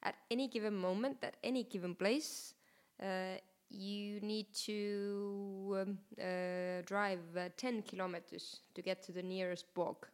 at 0.05 0.15
any 0.29 0.47
given 0.47 0.75
moment, 0.75 1.17
at 1.23 1.35
any 1.43 1.63
given 1.63 1.95
place, 1.95 2.53
uh, 3.01 3.37
you 3.69 4.21
need 4.21 4.53
to 4.53 5.77
um, 5.81 5.97
uh, 6.21 6.81
drive 6.85 7.19
uh, 7.35 7.49
10 7.57 7.81
kilometers 7.81 8.59
to 8.75 8.81
get 8.81 9.03
to 9.03 9.11
the 9.11 9.23
nearest 9.23 9.73
bog. 9.73 10.05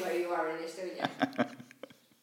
Where 0.00 0.16
you 0.16 0.28
are 0.28 0.50
in 0.50 0.56
Estonia. 0.58 1.08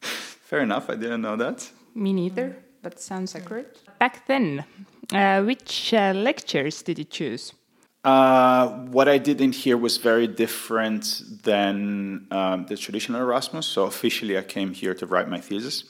Fair 0.00 0.60
enough, 0.60 0.88
I 0.88 0.94
didn't 0.94 1.20
know 1.20 1.36
that. 1.36 1.68
Me 1.94 2.12
neither, 2.12 2.56
but 2.82 3.00
sounds 3.00 3.34
accurate. 3.34 3.78
Back 3.98 4.26
then, 4.26 4.64
uh, 5.12 5.42
which 5.42 5.92
uh, 5.92 6.12
lectures 6.14 6.82
did 6.82 6.98
you 6.98 7.04
choose? 7.04 7.52
Uh, 8.04 8.68
what 8.90 9.08
I 9.08 9.18
did 9.18 9.40
in 9.40 9.52
here 9.52 9.76
was 9.76 9.96
very 9.98 10.26
different 10.26 11.22
than 11.42 12.26
um, 12.30 12.66
the 12.66 12.76
traditional 12.76 13.20
Erasmus. 13.20 13.66
So 13.66 13.84
officially, 13.84 14.36
I 14.36 14.42
came 14.42 14.72
here 14.72 14.94
to 14.94 15.06
write 15.06 15.28
my 15.28 15.40
thesis 15.40 15.84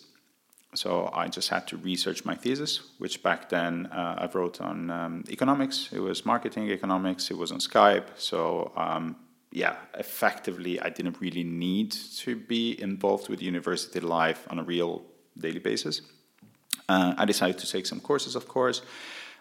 so 0.75 1.11
I 1.13 1.29
just 1.29 1.49
had 1.51 1.67
to 1.69 1.77
research 1.77 2.25
my 2.25 2.35
thesis, 2.35 2.81
which 2.99 3.23
back 3.23 3.49
then 3.51 3.87
uh, 3.87 4.15
I 4.19 4.27
wrote 4.33 4.61
on 4.61 4.91
um, 4.91 5.25
economics. 5.29 5.91
It 5.93 6.01
was 6.01 6.25
marketing 6.25 6.71
economics. 6.71 7.31
It 7.31 7.37
was 7.37 7.53
on 7.53 7.59
Skype. 7.59 8.07
So 8.17 8.73
um, 8.77 9.17
yeah, 9.51 9.77
effectively, 9.99 10.81
I 10.81 10.89
didn't 10.89 11.21
really 11.21 11.45
need 11.45 11.93
to 11.93 12.37
be 12.37 12.81
involved 12.81 13.29
with 13.29 13.43
university 13.43 14.01
life 14.01 14.47
on 14.51 14.59
a 14.59 14.63
real 14.63 15.03
daily 15.39 15.59
basis. 15.59 16.01
Uh, 16.89 17.15
I 17.19 17.27
decided 17.27 17.59
to 17.59 17.71
take 17.71 17.87
some 17.87 18.01
courses, 18.01 18.35
of 18.35 18.49
course. 18.49 18.81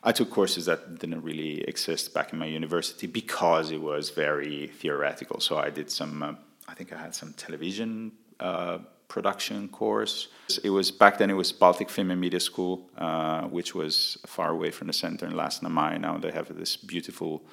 I 0.03 0.11
took 0.11 0.29
courses 0.29 0.65
that 0.65 0.99
didn't 0.99 1.21
really 1.21 1.61
exist 1.61 2.13
back 2.13 2.33
in 2.33 2.39
my 2.39 2.45
university 2.45 3.07
because 3.07 3.71
it 3.71 3.81
was 3.81 4.09
very 4.09 4.67
theoretical. 4.67 5.39
So 5.39 5.57
I 5.57 5.69
did 5.69 5.89
some, 5.89 6.23
uh, 6.23 6.33
I 6.67 6.73
think 6.73 6.91
I 6.91 6.97
had 6.97 7.15
some 7.15 7.33
television 7.33 8.11
uh, 8.39 8.79
production 9.11 9.67
course. 9.67 10.29
It 10.63 10.69
was 10.69 10.89
back 10.89 11.17
then. 11.17 11.29
It 11.29 11.39
was 11.43 11.51
Baltic 11.51 11.89
Film 11.89 12.11
and 12.11 12.21
Media 12.21 12.39
School, 12.39 12.89
uh, 12.97 13.41
which 13.57 13.75
was 13.75 14.17
far 14.25 14.49
away 14.51 14.71
from 14.71 14.87
the 14.87 14.93
center 14.93 15.25
in 15.25 15.33
Lasnamäe. 15.33 15.99
Now 15.99 16.17
they 16.17 16.31
have 16.31 16.47
this 16.57 16.77
beautiful 16.77 17.43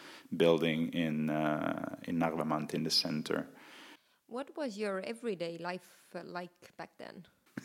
building 0.42 0.80
in 0.92 1.30
uh, 1.30 1.96
in 2.08 2.18
Narva 2.18 2.44
maantee 2.44 2.74
in 2.74 2.84
the 2.84 2.96
center. 3.06 3.38
What 4.28 4.48
was 4.56 4.78
your 4.78 5.00
everyday 5.00 5.58
life 5.58 5.88
uh, 6.14 6.20
like 6.38 6.58
back 6.76 6.90
then? 7.02 7.16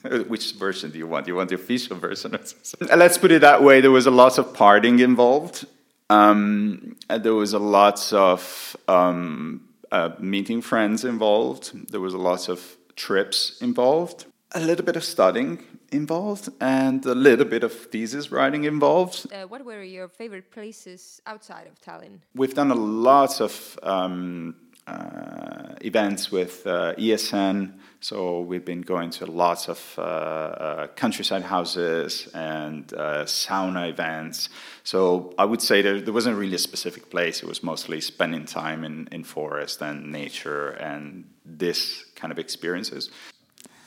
Which 0.32 0.54
version 0.54 0.90
do 0.92 0.98
you 0.98 1.08
want? 1.08 1.28
You 1.28 1.36
want 1.36 1.50
the 1.50 1.56
official 1.64 1.96
version? 1.98 2.32
Let's 3.04 3.18
put 3.18 3.32
it 3.32 3.42
that 3.42 3.62
way. 3.62 3.82
There 3.82 3.98
was 4.00 4.08
a 4.08 4.16
lot 4.24 4.40
of 4.40 4.46
partying 4.54 5.00
involved. 5.02 5.68
Um, 6.10 6.96
there 7.26 7.38
was 7.44 7.54
a 7.54 7.64
lot 7.80 8.00
of 8.12 8.42
um, 8.88 9.70
uh, 9.92 10.10
meeting 10.20 10.62
friends 10.62 11.06
involved. 11.06 11.66
There 11.92 12.02
was 12.02 12.16
a 12.16 12.24
lot 12.32 12.50
of 12.50 12.60
trips 12.96 13.62
involved, 13.62 14.26
a 14.54 14.60
little 14.60 14.86
bit 14.86 14.96
of 14.96 15.04
studying 15.04 15.64
involved, 15.92 16.50
and 16.60 17.06
a 17.06 17.16
little 17.16 17.46
bit 17.46 17.64
of 17.64 17.72
thesis 17.72 18.32
writing 18.32 18.64
involved. 18.64 19.32
Uh, 19.32 19.44
what 19.44 19.64
were 19.64 19.84
your 19.84 20.08
favorite 20.08 20.52
places 20.52 21.22
outside 21.26 21.68
of 21.68 21.80
Tallinn? 21.80 22.20
We've 22.36 22.54
done 22.54 22.72
a 22.72 22.76
lot 22.76 23.42
of 23.42 23.80
um, 23.84 24.56
events 25.84 26.32
with 26.32 26.66
uh, 26.66 26.96
ESN. 26.96 27.74
So 28.00 28.42
we've 28.42 28.66
been 28.66 28.82
going 28.82 29.12
to 29.12 29.26
lots 29.26 29.70
of 29.70 29.80
uh, 29.98 30.02
uh 30.02 30.88
countryside 30.96 31.44
houses 31.44 32.30
and 32.34 32.94
uh, 32.94 33.26
sauna 33.26 33.90
events. 33.90 34.50
So 34.84 35.34
I 35.38 35.46
would 35.46 35.62
say 35.62 35.82
there, 35.82 36.02
there 36.02 36.14
wasn't 36.14 36.38
really 36.38 36.56
a 36.56 36.66
specific 36.72 37.10
place. 37.10 37.44
It 37.44 37.48
was 37.48 37.64
mostly 37.64 38.02
spending 38.02 38.46
time 38.46 38.84
in, 38.84 39.08
in 39.12 39.24
forest 39.24 39.82
and 39.82 40.12
nature 40.12 40.72
and 40.72 41.26
this 41.46 42.06
kind 42.16 42.32
of 42.32 42.40
experiences. 42.40 43.10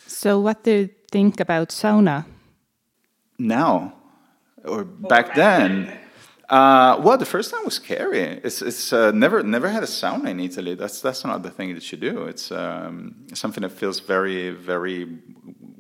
So 0.07 0.41
what 0.41 0.63
do 0.63 0.71
you 0.71 0.89
think 1.11 1.41
about 1.41 1.69
sauna? 1.71 2.25
Now, 3.39 3.95
or 4.65 4.85
back 4.85 5.35
then. 5.35 6.06
Uh, 6.49 7.01
well, 7.03 7.19
the 7.19 7.27
first 7.27 7.51
time 7.51 7.65
was 7.65 7.75
scary. 7.75 8.21
It's 8.21 8.63
it's 8.63 8.93
uh, 8.93 9.11
never 9.11 9.43
never 9.43 9.69
had 9.69 9.83
a 9.83 9.87
sauna 9.87 10.29
in 10.29 10.41
Italy. 10.41 10.75
That's 10.75 11.01
that's 11.01 11.25
not 11.25 11.43
the 11.43 11.51
thing 11.51 11.75
that 11.75 11.91
you 11.91 11.99
do. 11.99 12.25
It's 12.25 12.53
um, 12.53 13.27
something 13.35 13.63
that 13.63 13.73
feels 13.73 13.99
very 13.99 14.51
very 14.51 15.09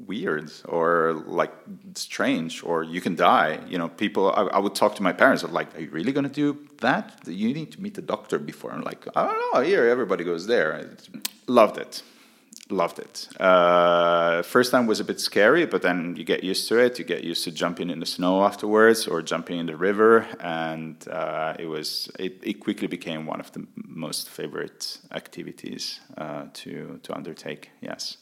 weird 0.07 0.51
or 0.65 1.13
like 1.27 1.53
strange 1.95 2.63
or 2.65 2.83
you 2.83 3.01
can 3.01 3.15
die. 3.15 3.61
You 3.69 3.79
know, 3.79 3.89
people. 3.89 4.33
I, 4.33 4.43
I 4.57 4.59
would 4.59 4.75
talk 4.75 4.97
to 4.97 5.03
my 5.03 5.13
parents. 5.13 5.45
of 5.45 5.53
like, 5.53 5.77
"Are 5.77 5.83
you 5.83 5.91
really 5.91 6.13
going 6.13 6.29
to 6.29 6.37
do 6.45 6.59
that? 6.81 7.21
You 7.27 7.55
need 7.55 7.71
to 7.73 7.81
meet 7.81 7.95
the 7.95 8.03
doctor 8.03 8.39
before." 8.39 8.73
I'm 8.73 8.83
like, 8.83 9.07
"I 9.15 9.25
don't 9.25 9.55
know. 9.55 9.61
Here, 9.61 9.89
everybody 9.89 10.25
goes 10.25 10.49
there." 10.49 10.75
I 10.75 10.85
loved 11.47 11.79
it 11.79 12.03
loved 12.71 12.99
it. 12.99 13.29
Uh, 13.41 14.43
first 14.43 14.71
time 14.71 14.87
was 14.87 15.01
a 15.01 15.05
bit 15.05 15.21
scary, 15.21 15.67
but 15.67 15.83
then 15.83 16.17
you 16.17 16.25
get 16.25 16.43
used 16.43 16.69
to 16.69 16.79
it. 16.79 16.99
You 16.99 17.05
get 17.05 17.23
used 17.25 17.45
to 17.45 17.51
jumping 17.53 17.91
in 17.91 18.01
the 18.01 18.07
snow 18.07 18.45
afterwards 18.45 19.07
or 19.07 19.23
jumping 19.23 19.59
in 19.59 19.67
the 19.67 19.77
river, 19.77 20.27
and 20.41 20.97
uh, 21.09 21.55
it 21.59 21.67
was 21.67 22.11
it, 22.19 22.41
it, 22.43 22.61
quickly 22.61 22.89
became 22.89 23.27
one 23.27 23.41
of 23.41 23.53
the 23.53 23.67
most 23.77 24.29
favorite 24.29 24.99
activities 25.13 26.01
uh, 26.19 26.47
to 26.55 26.99
to 27.03 27.15
undertake. 27.15 27.71
Yes. 27.81 28.19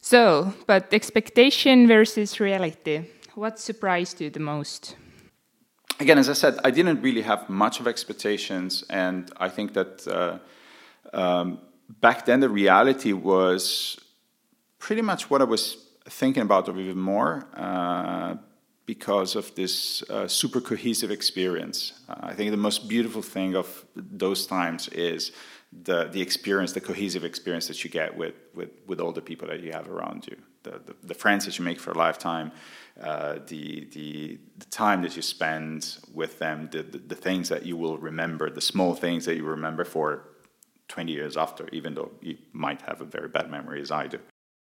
So, 0.00 0.52
but 0.66 0.92
expectation 0.92 1.86
versus 1.86 2.40
reality. 2.40 3.04
What 3.34 3.58
surprised 3.58 4.20
you 4.20 4.30
the 4.30 4.40
most? 4.40 4.96
Again, 6.00 6.18
as 6.18 6.28
I 6.28 6.32
said, 6.32 6.58
I 6.64 6.70
didn't 6.70 7.00
really 7.02 7.22
have 7.22 7.48
much 7.48 7.80
of 7.80 7.86
expectations, 7.86 8.84
and 8.90 9.30
I 9.38 9.48
think 9.48 9.74
that. 9.74 10.06
Uh, 10.06 10.38
um, 11.12 11.58
back 11.88 12.26
then 12.26 12.40
the 12.40 12.48
reality 12.48 13.12
was 13.12 13.98
pretty 14.78 15.02
much 15.02 15.30
what 15.30 15.40
I 15.40 15.44
was 15.44 15.76
thinking 16.08 16.42
about 16.42 16.68
or 16.68 16.78
even 16.78 16.98
more 16.98 17.46
uh, 17.54 18.34
because 18.86 19.36
of 19.36 19.54
this 19.54 20.02
uh, 20.10 20.26
super 20.26 20.60
cohesive 20.60 21.10
experience. 21.10 21.92
Uh, 22.08 22.16
I 22.22 22.34
think 22.34 22.50
the 22.50 22.56
most 22.56 22.88
beautiful 22.88 23.22
thing 23.22 23.54
of 23.54 23.84
those 23.94 24.46
times 24.46 24.88
is 24.88 25.32
the, 25.72 26.04
the 26.04 26.20
experience, 26.20 26.72
the 26.72 26.80
cohesive 26.80 27.24
experience 27.24 27.68
that 27.68 27.82
you 27.84 27.90
get 27.90 28.16
with, 28.16 28.34
with, 28.54 28.70
with 28.86 29.00
all 29.00 29.12
the 29.12 29.22
people 29.22 29.48
that 29.48 29.60
you 29.60 29.72
have 29.72 29.88
around 29.88 30.26
you, 30.26 30.36
the, 30.64 30.72
the, 30.86 30.94
the 31.02 31.14
friends 31.14 31.46
that 31.46 31.58
you 31.58 31.64
make 31.64 31.80
for 31.80 31.92
a 31.92 31.98
lifetime, 31.98 32.52
uh, 33.00 33.38
the, 33.46 33.88
the, 33.92 34.38
the, 34.58 34.66
time 34.66 35.00
that 35.02 35.16
you 35.16 35.22
spend 35.22 35.96
with 36.12 36.38
them, 36.38 36.68
the, 36.72 36.82
the, 36.82 36.98
the 36.98 37.14
things 37.14 37.48
that 37.48 37.64
you 37.64 37.76
will 37.76 37.96
remember, 37.96 38.50
the 38.50 38.60
small 38.60 38.94
things 38.94 39.24
that 39.24 39.36
you 39.36 39.44
remember 39.44 39.84
for 39.84 40.24
20 40.92 41.10
years 41.10 41.36
after, 41.36 41.68
even 41.72 41.94
though 41.94 42.10
you 42.20 42.36
might 42.52 42.82
have 42.82 43.00
a 43.00 43.04
very 43.04 43.28
bad 43.28 43.50
memory 43.50 43.80
as 43.80 43.90
I 43.90 44.06
do. 44.06 44.18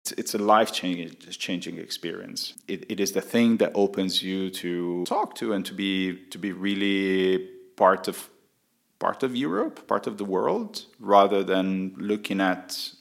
It's, 0.01 0.11
it's 0.13 0.33
a 0.33 0.39
life 0.39 0.71
changing 0.71 1.77
experience. 1.77 2.53
It, 2.67 2.85
it 2.89 2.99
is 2.99 3.11
the 3.11 3.21
thing 3.21 3.57
that 3.57 3.71
opens 3.75 4.23
you 4.23 4.49
to 4.63 5.05
talk 5.05 5.35
to 5.35 5.53
and 5.53 5.63
to 5.65 5.73
be 5.73 5.91
to 6.33 6.37
be 6.39 6.51
really 6.51 7.49
part 7.75 8.07
of 8.07 8.29
part 8.99 9.21
of 9.21 9.35
Europe, 9.35 9.87
part 9.87 10.07
of 10.07 10.17
the 10.17 10.25
world, 10.25 10.85
rather 10.99 11.43
than 11.43 11.93
looking 11.97 12.41
at 12.41 12.91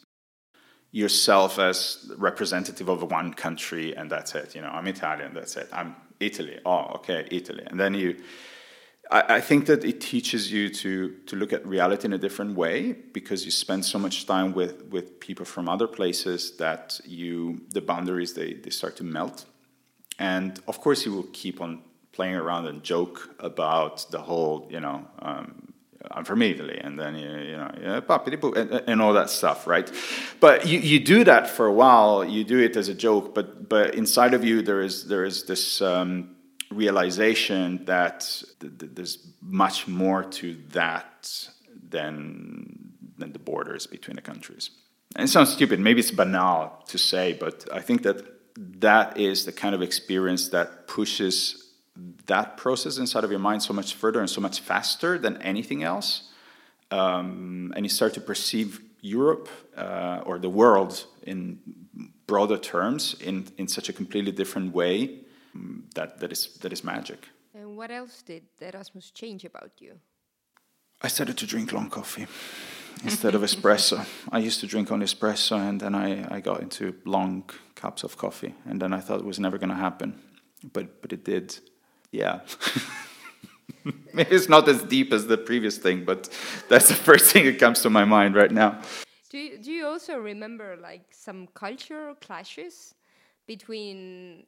yourself 0.92 1.58
as 1.58 2.10
representative 2.18 2.88
of 2.88 3.02
one 3.10 3.32
country 3.32 3.96
and 3.96 4.10
that's 4.10 4.34
it. 4.34 4.54
You 4.54 4.62
know, 4.62 4.72
I'm 4.76 4.86
Italian, 4.86 5.32
that's 5.34 5.56
it. 5.56 5.68
I'm 5.72 5.96
Italy. 6.20 6.58
Oh, 6.64 6.84
okay, 6.96 7.26
Italy. 7.30 7.64
And 7.66 7.78
then 7.80 7.94
you, 7.94 8.16
I, 9.10 9.36
I, 9.36 9.40
think 9.40 9.66
that 9.66 9.84
it 9.84 10.00
teaches 10.00 10.50
you 10.50 10.68
to 10.68 11.10
to 11.26 11.36
look 11.36 11.52
at 11.52 11.66
reality 11.66 12.06
in 12.06 12.12
a 12.12 12.18
different 12.18 12.56
way 12.56 12.92
because 13.12 13.44
you 13.44 13.50
spend 13.50 13.84
so 13.84 13.98
much 13.98 14.26
time 14.26 14.52
with 14.52 14.84
with 14.90 15.20
people 15.20 15.44
from 15.44 15.68
other 15.68 15.86
places 15.86 16.56
that 16.56 17.00
you 17.04 17.60
the 17.70 17.80
boundaries 17.80 18.34
they 18.34 18.54
they 18.54 18.70
start 18.70 18.96
to 18.96 19.04
melt. 19.04 19.44
And 20.18 20.58
of 20.66 20.80
course, 20.80 21.04
you 21.04 21.12
will 21.12 21.28
keep 21.32 21.60
on 21.60 21.82
playing 22.12 22.34
around 22.34 22.66
and 22.66 22.82
joke 22.82 23.34
about 23.40 24.10
the 24.10 24.18
whole, 24.18 24.66
you 24.70 24.80
know, 24.80 25.06
um, 25.18 25.74
I'm 26.10 26.24
from 26.24 26.40
Italy, 26.40 26.78
and 26.82 26.98
then 26.98 27.14
you, 27.16 27.28
you 27.28 27.56
know, 27.56 27.70
and, 28.56 28.72
and 28.86 29.02
all 29.02 29.12
that 29.12 29.28
stuff, 29.28 29.66
right? 29.66 29.90
But 30.40 30.66
you, 30.66 30.78
you 30.78 31.00
do 31.00 31.24
that 31.24 31.50
for 31.50 31.66
a 31.66 31.72
while. 31.72 32.24
You 32.24 32.44
do 32.44 32.58
it 32.58 32.76
as 32.76 32.88
a 32.88 32.94
joke, 32.94 33.34
but 33.34 33.68
but 33.68 33.94
inside 33.94 34.32
of 34.32 34.44
you 34.44 34.62
there 34.62 34.80
is 34.80 35.08
there 35.08 35.24
is 35.24 35.44
this 35.44 35.82
um, 35.82 36.35
realization 36.70 37.84
that 37.84 38.20
th- 38.60 38.78
th- 38.78 38.92
there's 38.94 39.18
much 39.40 39.86
more 39.86 40.24
to 40.24 40.56
that 40.70 41.48
than 41.88 42.92
than 43.18 43.32
the 43.32 43.38
borders 43.38 43.86
between 43.86 44.16
the 44.16 44.22
countries. 44.22 44.70
And 45.14 45.24
it 45.24 45.28
sounds 45.28 45.52
stupid, 45.52 45.80
maybe 45.80 46.00
it's 46.00 46.10
banal 46.10 46.84
to 46.88 46.98
say, 46.98 47.32
but 47.32 47.66
I 47.72 47.80
think 47.80 48.02
that 48.02 48.22
that 48.80 49.18
is 49.18 49.44
the 49.44 49.52
kind 49.52 49.74
of 49.74 49.82
experience 49.82 50.48
that 50.50 50.86
pushes 50.86 51.72
that 52.26 52.56
process 52.56 52.98
inside 52.98 53.24
of 53.24 53.30
your 53.30 53.40
mind 53.40 53.62
so 53.62 53.72
much 53.72 53.94
further 53.94 54.20
and 54.20 54.28
so 54.28 54.40
much 54.40 54.60
faster 54.60 55.16
than 55.16 55.40
anything 55.40 55.82
else. 55.82 56.30
Um, 56.90 57.72
and 57.74 57.84
you 57.84 57.88
start 57.88 58.14
to 58.14 58.20
perceive 58.20 58.80
Europe 59.00 59.48
uh, 59.76 60.22
or 60.26 60.38
the 60.38 60.50
world 60.50 61.06
in 61.22 61.58
broader 62.26 62.58
terms 62.58 63.14
in, 63.20 63.46
in 63.56 63.68
such 63.68 63.88
a 63.88 63.92
completely 63.92 64.32
different 64.32 64.74
way 64.74 65.20
that, 65.94 66.20
that, 66.20 66.32
is, 66.32 66.58
that 66.60 66.72
is 66.72 66.84
magic. 66.84 67.28
And 67.54 67.76
what 67.76 67.90
else 67.90 68.22
did 68.22 68.44
Erasmus 68.60 69.10
change 69.10 69.44
about 69.44 69.72
you? 69.78 69.98
I 71.02 71.08
started 71.08 71.36
to 71.38 71.46
drink 71.46 71.72
long 71.72 71.90
coffee 71.90 72.26
instead 73.04 73.34
of 73.34 73.42
espresso. 73.42 74.06
I 74.32 74.38
used 74.38 74.60
to 74.60 74.66
drink 74.66 74.90
only 74.90 75.06
espresso 75.06 75.56
and 75.56 75.80
then 75.80 75.94
I, 75.94 76.36
I 76.36 76.40
got 76.40 76.60
into 76.62 76.94
long 77.04 77.50
cups 77.74 78.04
of 78.04 78.16
coffee. 78.16 78.54
And 78.64 78.80
then 78.80 78.92
I 78.92 79.00
thought 79.00 79.20
it 79.20 79.26
was 79.26 79.38
never 79.38 79.58
going 79.58 79.70
to 79.70 79.76
happen. 79.76 80.20
But, 80.72 81.02
but 81.02 81.12
it 81.12 81.24
did 81.24 81.58
yeah. 82.10 82.40
Maybe 84.12 84.34
it's 84.34 84.48
not 84.48 84.68
as 84.68 84.82
deep 84.82 85.12
as 85.12 85.26
the 85.26 85.38
previous 85.38 85.78
thing, 85.78 86.04
but 86.04 86.28
that's 86.68 86.88
the 86.88 86.94
first 86.94 87.32
thing 87.32 87.44
that 87.44 87.58
comes 87.58 87.80
to 87.80 87.90
my 87.90 88.04
mind 88.04 88.34
right 88.34 88.50
now. 88.50 88.80
Do 89.30 89.38
you, 89.38 89.58
do 89.58 89.70
you 89.70 89.86
also 89.86 90.16
remember 90.16 90.76
like 90.80 91.02
some 91.10 91.48
cultural 91.54 92.14
clashes 92.14 92.94
between 93.46 94.46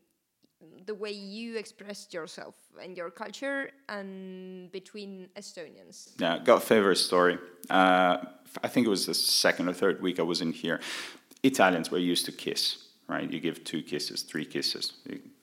the 0.87 0.95
way 0.95 1.11
you 1.11 1.57
expressed 1.57 2.15
yourself 2.15 2.55
and 2.83 2.97
your 2.97 3.11
culture 3.11 3.71
and 3.89 4.71
between 4.73 5.29
Estonians? 5.37 6.11
Yeah, 6.19 6.39
got 6.39 6.59
a 6.59 6.67
favorite 6.67 6.97
story. 6.97 7.39
Uh, 7.71 8.19
I 8.63 8.69
think 8.69 8.87
it 8.87 8.91
was 8.91 9.07
the 9.07 9.15
second 9.15 9.69
or 9.69 9.73
third 9.73 10.01
week 10.03 10.19
I 10.19 10.23
was 10.23 10.41
in 10.41 10.53
here. 10.53 10.81
Italians 11.43 11.91
were 11.91 11.99
used 11.99 12.25
to 12.27 12.33
kiss, 12.33 12.89
right? 13.09 13.31
You 13.31 13.41
give 13.41 13.65
two 13.65 13.83
kisses, 13.83 14.23
three 14.23 14.45
kisses, 14.45 14.95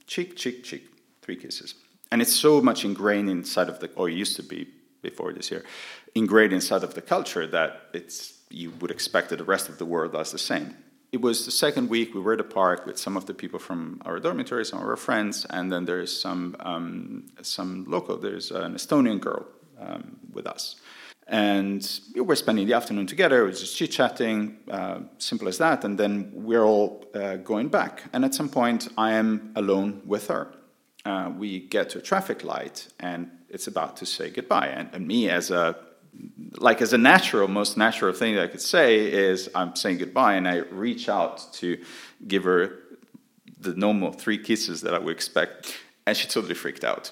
cheek, 0.08 0.36
cheek, 0.36 0.64
cheek, 0.64 0.90
three 1.22 1.36
kisses 1.36 1.76
and 2.12 2.22
it's 2.22 2.34
so 2.34 2.62
much 2.62 2.86
ingrained 2.86 3.30
inside 3.30 3.70
of 3.70 3.80
the 3.80 3.92
or 3.96 4.10
used 4.10 4.36
to 4.36 4.44
be 4.44 4.68
before 5.02 5.34
this 5.34 5.52
year 5.52 5.64
ingrained 6.14 6.54
inside 6.54 6.84
of 6.84 6.94
the 6.94 7.02
culture 7.02 7.46
that 7.48 7.90
it's 7.94 8.40
you 8.50 8.72
would 8.80 8.92
expect 8.92 9.30
that 9.30 9.38
the 9.38 9.44
rest 9.44 9.70
of 9.70 9.78
the 9.78 9.86
world 9.86 10.14
does 10.14 10.32
the 10.32 10.38
same 10.38 10.76
it 11.16 11.22
was 11.22 11.46
the 11.46 11.52
second 11.66 11.90
week 11.90 12.14
we 12.14 12.20
were 12.20 12.34
at 12.34 12.40
the 12.40 12.44
park 12.44 12.86
with 12.86 12.98
some 13.00 13.16
of 13.16 13.26
the 13.26 13.34
people 13.34 13.58
from 13.58 14.02
our 14.06 14.20
dormitory 14.20 14.66
some 14.66 14.80
of 14.82 14.88
our 14.94 14.98
friends 14.98 15.46
and 15.50 15.72
then 15.72 15.86
there's 15.86 16.14
some 16.26 16.58
um, 16.60 17.26
some 17.42 17.86
local 17.88 18.18
there's 18.18 18.52
an 18.52 18.74
estonian 18.74 19.20
girl 19.28 19.46
um, 19.80 20.18
with 20.34 20.46
us. 20.46 20.76
And 21.28 21.82
we 22.14 22.20
were 22.20 22.36
spending 22.36 22.68
the 22.68 22.74
afternoon 22.74 23.08
together 23.08 23.38
it 23.44 23.48
was 23.52 23.62
just 23.62 23.78
chit-chatting 23.78 24.38
uh, 24.70 25.00
simple 25.18 25.48
as 25.48 25.58
that 25.60 25.86
and 25.86 25.98
then 25.98 26.32
we're 26.34 26.66
all 26.66 27.06
uh, 27.16 27.38
going 27.38 27.70
back. 27.70 28.04
And 28.12 28.26
at 28.26 28.34
some 28.36 28.50
point 28.50 28.90
i 28.98 29.14
am 29.14 29.54
alone 29.56 30.02
with 30.06 30.28
her. 30.28 30.44
Uh, 31.06 31.32
we 31.42 31.62
get 31.76 31.92
to 31.92 32.00
a 32.00 32.02
traffic 32.02 32.44
light 32.44 32.90
and 33.00 33.32
it's 33.48 33.68
about 33.68 33.96
to 34.02 34.06
say 34.06 34.30
goodbye. 34.30 34.68
And, 34.68 34.90
and, 34.92 35.08
me, 35.08 35.30
as 35.30 35.50
a 35.50 35.78
like 36.58 36.82
as 36.82 36.94
a 36.94 36.98
natural, 36.98 37.48
most 37.48 37.78
natural 37.78 38.14
thing 38.14 38.36
that 38.36 38.44
I 38.44 38.48
could 38.48 38.62
say 38.62 39.12
is 39.12 39.50
I'm 39.56 39.76
saying 39.76 39.98
goodbye, 39.98 40.36
and 40.36 40.48
I 40.48 40.58
reach 40.58 41.10
out 41.10 41.54
to 41.54 41.82
give 42.28 42.44
her 42.44 42.80
the 43.60 43.74
normal 43.74 44.12
three 44.12 44.38
kisses 44.38 44.82
that 44.82 44.94
I 44.94 45.00
would 45.00 45.14
expect, 45.14 45.78
and 46.06 46.16
she 46.16 46.28
totally 46.28 46.54
freaked 46.54 46.84
out. 46.84 47.12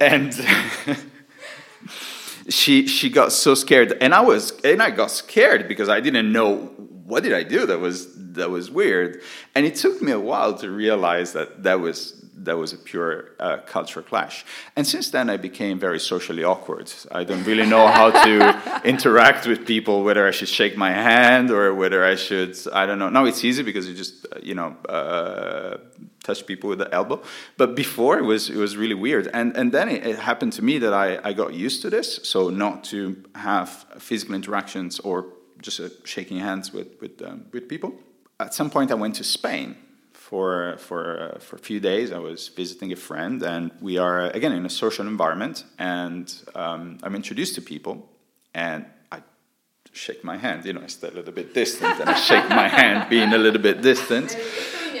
And 0.00 0.34
she 2.48 2.86
she 2.86 3.10
got 3.10 3.32
so 3.32 3.54
scared, 3.54 3.96
and 4.00 4.14
I 4.14 4.20
was 4.20 4.58
and 4.62 4.82
I 4.82 4.90
got 4.90 5.10
scared 5.10 5.68
because 5.68 5.88
I 5.88 6.00
didn't 6.00 6.32
know 6.32 6.70
what 7.06 7.22
did 7.22 7.32
I 7.32 7.42
do 7.42 7.66
that 7.66 7.80
was 7.80 8.14
that 8.34 8.50
was 8.50 8.70
weird, 8.70 9.22
and 9.54 9.66
it 9.66 9.76
took 9.76 10.02
me 10.02 10.12
a 10.12 10.20
while 10.20 10.54
to 10.58 10.70
realize 10.70 11.32
that 11.32 11.62
that 11.62 11.80
was 11.80 12.24
that 12.38 12.56
was 12.56 12.72
a 12.72 12.76
pure 12.76 13.30
uh, 13.40 13.58
cultural 13.66 14.04
clash. 14.04 14.44
And 14.76 14.86
since 14.86 15.10
then, 15.10 15.30
I 15.30 15.36
became 15.36 15.78
very 15.78 15.98
socially 15.98 16.44
awkward. 16.44 16.92
I 17.10 17.24
don't 17.24 17.44
really 17.44 17.66
know 17.66 17.86
how 17.86 18.10
to 18.10 18.80
interact 18.84 19.46
with 19.46 19.66
people, 19.66 20.04
whether 20.04 20.26
I 20.26 20.30
should 20.30 20.48
shake 20.48 20.76
my 20.76 20.92
hand 20.92 21.50
or 21.50 21.74
whether 21.74 22.04
I 22.04 22.14
should, 22.14 22.56
I 22.72 22.86
don't 22.86 22.98
know. 22.98 23.08
Now 23.08 23.24
it's 23.24 23.44
easy 23.44 23.62
because 23.62 23.88
you 23.88 23.94
just, 23.94 24.26
uh, 24.26 24.38
you 24.42 24.54
know, 24.54 24.76
uh, 24.88 25.78
touch 26.22 26.46
people 26.46 26.68
with 26.68 26.78
the 26.78 26.92
elbow. 26.92 27.22
But 27.56 27.74
before, 27.74 28.18
it 28.18 28.24
was, 28.24 28.50
it 28.50 28.56
was 28.56 28.76
really 28.76 28.94
weird. 28.94 29.28
And, 29.32 29.56
and 29.56 29.72
then 29.72 29.88
it, 29.88 30.06
it 30.06 30.18
happened 30.18 30.52
to 30.54 30.62
me 30.62 30.78
that 30.78 30.92
I, 30.92 31.18
I 31.24 31.32
got 31.32 31.54
used 31.54 31.82
to 31.82 31.90
this. 31.90 32.20
So 32.24 32.50
not 32.50 32.84
to 32.84 33.24
have 33.34 33.86
physical 33.98 34.34
interactions 34.34 35.00
or 35.00 35.26
just 35.62 35.80
uh, 35.80 35.88
shaking 36.04 36.38
hands 36.38 36.72
with, 36.72 37.00
with, 37.00 37.22
um, 37.22 37.46
with 37.52 37.68
people. 37.68 37.94
At 38.38 38.52
some 38.52 38.68
point, 38.68 38.90
I 38.90 38.94
went 38.94 39.14
to 39.14 39.24
Spain 39.24 39.76
for 40.28 40.76
for 40.78 41.02
uh, 41.20 41.38
for 41.38 41.54
a 41.56 41.58
few 41.58 41.78
days. 41.78 42.10
I 42.10 42.18
was 42.18 42.48
visiting 42.48 42.92
a 42.92 42.96
friend, 42.96 43.42
and 43.42 43.70
we 43.80 43.96
are 43.98 44.18
again 44.38 44.52
in 44.52 44.66
a 44.66 44.70
social 44.84 45.06
environment, 45.06 45.64
and 45.78 46.26
um, 46.54 46.98
I'm 47.04 47.14
introduced 47.14 47.54
to 47.54 47.62
people, 47.62 48.08
and 48.52 48.84
I 49.12 49.18
shake 49.92 50.24
my 50.24 50.36
hand. 50.36 50.64
You 50.64 50.72
know, 50.72 50.82
I 50.82 50.88
stay 50.88 51.08
a 51.08 51.12
little 51.12 51.32
bit 51.32 51.54
distant, 51.54 52.00
and 52.00 52.08
I 52.10 52.14
shake 52.14 52.48
my 52.48 52.66
hand, 52.66 53.08
being 53.08 53.32
a 53.32 53.38
little 53.38 53.62
bit 53.62 53.82
distant. 53.82 54.36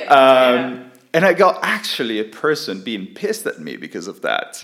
Um, 0.08 0.92
and 1.12 1.24
I 1.24 1.32
got 1.32 1.58
actually 1.62 2.20
a 2.20 2.28
person 2.46 2.84
being 2.84 3.06
pissed 3.06 3.46
at 3.46 3.58
me 3.58 3.76
because 3.76 4.06
of 4.06 4.22
that. 4.22 4.62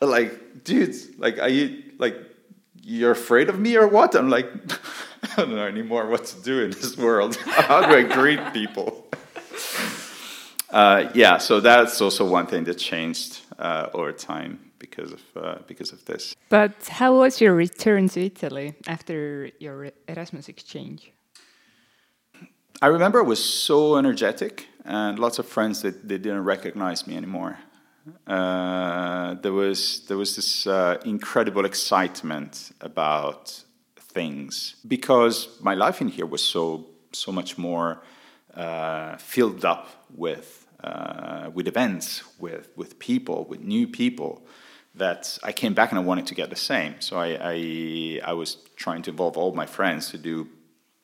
Like, 0.00 0.64
dude, 0.64 0.96
like, 1.18 1.38
are 1.38 1.48
you 1.48 1.66
like 1.98 2.16
you're 2.82 3.12
afraid 3.12 3.48
of 3.48 3.60
me 3.60 3.76
or 3.76 3.86
what? 3.86 4.16
I'm 4.16 4.30
like, 4.30 4.48
I 5.22 5.28
don't 5.36 5.50
know 5.50 5.66
anymore 5.66 6.08
what 6.08 6.24
to 6.32 6.42
do 6.42 6.64
in 6.64 6.70
this 6.70 6.96
world. 6.96 7.36
How 7.68 7.86
do 7.86 7.94
I 7.94 8.02
greet 8.02 8.42
people? 8.52 9.06
Uh, 10.70 11.10
yeah, 11.14 11.38
so 11.38 11.60
that's 11.60 12.00
also 12.00 12.28
one 12.28 12.46
thing 12.46 12.64
that 12.64 12.74
changed 12.74 13.40
uh, 13.58 13.88
over 13.94 14.12
time 14.12 14.58
because 14.78 15.12
of 15.12 15.22
uh, 15.36 15.58
because 15.66 15.92
of 15.92 16.04
this. 16.04 16.34
But 16.48 16.88
how 16.88 17.16
was 17.16 17.40
your 17.40 17.54
return 17.54 18.08
to 18.10 18.20
Italy 18.20 18.74
after 18.86 19.50
your 19.58 19.90
Erasmus 20.08 20.48
exchange? 20.48 21.12
I 22.82 22.88
remember 22.88 23.20
it 23.20 23.26
was 23.26 23.42
so 23.42 23.96
energetic, 23.96 24.66
and 24.84 25.18
lots 25.18 25.38
of 25.38 25.46
friends 25.46 25.82
that 25.82 26.08
they 26.08 26.18
didn't 26.18 26.44
recognize 26.44 27.06
me 27.06 27.16
anymore. 27.16 27.58
Uh, 28.26 29.34
there 29.34 29.52
was 29.52 30.04
there 30.06 30.16
was 30.16 30.36
this 30.36 30.66
uh, 30.66 30.96
incredible 31.04 31.64
excitement 31.64 32.72
about 32.80 33.64
things 33.98 34.76
because 34.86 35.48
my 35.60 35.74
life 35.74 36.00
in 36.00 36.08
here 36.08 36.26
was 36.26 36.42
so 36.42 36.86
so 37.12 37.32
much 37.32 37.56
more 37.58 38.02
uh, 38.56 39.16
filled 39.18 39.64
up 39.64 40.06
with 40.14 40.66
uh, 40.82 41.50
with 41.52 41.68
events, 41.68 42.22
with 42.38 42.70
with 42.76 42.98
people, 42.98 43.44
with 43.44 43.60
new 43.60 43.86
people. 43.86 44.42
That 44.94 45.38
I 45.42 45.52
came 45.52 45.74
back 45.74 45.90
and 45.90 45.98
I 45.98 46.02
wanted 46.02 46.26
to 46.28 46.34
get 46.34 46.48
the 46.48 46.56
same. 46.56 46.94
So 47.00 47.18
I, 47.18 47.36
I, 47.38 48.20
I 48.24 48.32
was 48.32 48.56
trying 48.76 49.02
to 49.02 49.10
involve 49.10 49.36
all 49.36 49.52
my 49.52 49.66
friends 49.66 50.10
to 50.12 50.16
do 50.16 50.48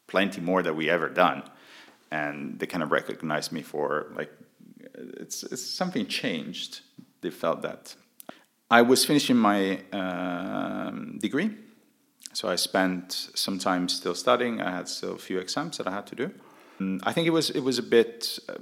plenty 0.07 0.41
more 0.41 0.63
than 0.63 0.77
we 0.77 0.89
ever 0.89 1.11
done, 1.11 1.43
and 2.11 2.59
they 2.59 2.67
kind 2.67 2.83
of 2.83 2.91
recognized 2.91 3.53
me 3.53 3.61
for 3.61 4.11
like 4.17 4.33
it's, 4.95 5.43
it's 5.43 5.67
something 5.67 6.07
changed. 6.07 6.81
They 7.21 7.31
felt 7.31 7.61
that. 7.63 7.95
I 8.71 8.81
was 8.81 9.05
finishing 9.05 9.37
my 9.37 9.81
um, 9.93 11.19
degree, 11.19 11.51
so 12.33 12.49
I 12.49 12.57
spent 12.57 13.13
some 13.35 13.59
time 13.59 13.89
still 13.89 14.15
studying. 14.15 14.63
I 14.63 14.71
had 14.71 14.89
still 14.89 15.13
a 15.13 15.19
few 15.19 15.39
exams 15.39 15.77
that 15.77 15.87
I 15.87 15.91
had 15.91 16.07
to 16.07 16.15
do. 16.15 16.31
Mm, 16.83 17.01
I 17.05 17.13
think 17.13 17.27
it 17.27 17.33
was 17.33 17.51
it 17.51 17.61
was 17.61 17.79
a 17.79 17.83
bit 17.83 18.39
uh, 18.49 18.55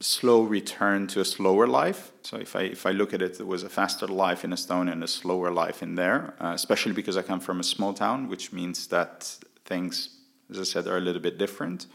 slow 0.00 0.42
return 0.42 1.06
to 1.08 1.20
a 1.20 1.24
slower 1.24 1.66
life. 1.66 2.12
So 2.22 2.36
if 2.36 2.56
I 2.56 2.62
if 2.62 2.86
I 2.86 2.92
look 2.92 3.14
at 3.14 3.22
it, 3.22 3.40
it 3.40 3.46
was 3.46 3.62
a 3.62 3.68
faster 3.68 4.06
life 4.06 4.44
in 4.44 4.52
Estonia 4.52 4.92
and 4.92 5.04
a 5.04 5.08
slower 5.08 5.50
life 5.50 5.82
in 5.82 5.94
there. 5.94 6.34
Uh, 6.40 6.52
especially 6.54 6.92
because 6.92 7.16
I 7.16 7.22
come 7.22 7.40
from 7.40 7.60
a 7.60 7.64
small 7.64 7.92
town, 7.94 8.28
which 8.28 8.52
means 8.52 8.86
that 8.88 9.38
things, 9.64 10.10
as 10.50 10.58
I 10.58 10.64
said, 10.64 10.86
are 10.86 10.98
a 10.98 11.00
little 11.00 11.22
bit 11.22 11.38
different. 11.38 11.86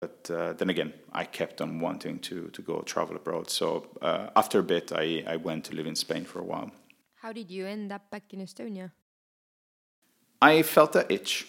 But 0.00 0.30
uh, 0.30 0.52
then 0.52 0.70
again, 0.70 0.92
I 1.12 1.24
kept 1.24 1.60
on 1.60 1.80
wanting 1.80 2.18
to, 2.28 2.48
to 2.48 2.62
go 2.62 2.82
travel 2.82 3.16
abroad. 3.16 3.48
So 3.48 3.86
uh, 4.02 4.28
after 4.36 4.58
a 4.58 4.62
bit, 4.62 4.92
I, 4.92 5.24
I 5.26 5.36
went 5.36 5.64
to 5.66 5.74
live 5.74 5.86
in 5.86 5.96
Spain 5.96 6.24
for 6.24 6.40
a 6.40 6.44
while. 6.44 6.70
How 7.22 7.32
did 7.32 7.50
you 7.50 7.66
end 7.66 7.90
up 7.90 8.10
back 8.10 8.34
in 8.34 8.40
Estonia? 8.40 8.90
I 10.42 10.62
felt 10.62 10.94
a 10.94 11.10
itch. 11.10 11.46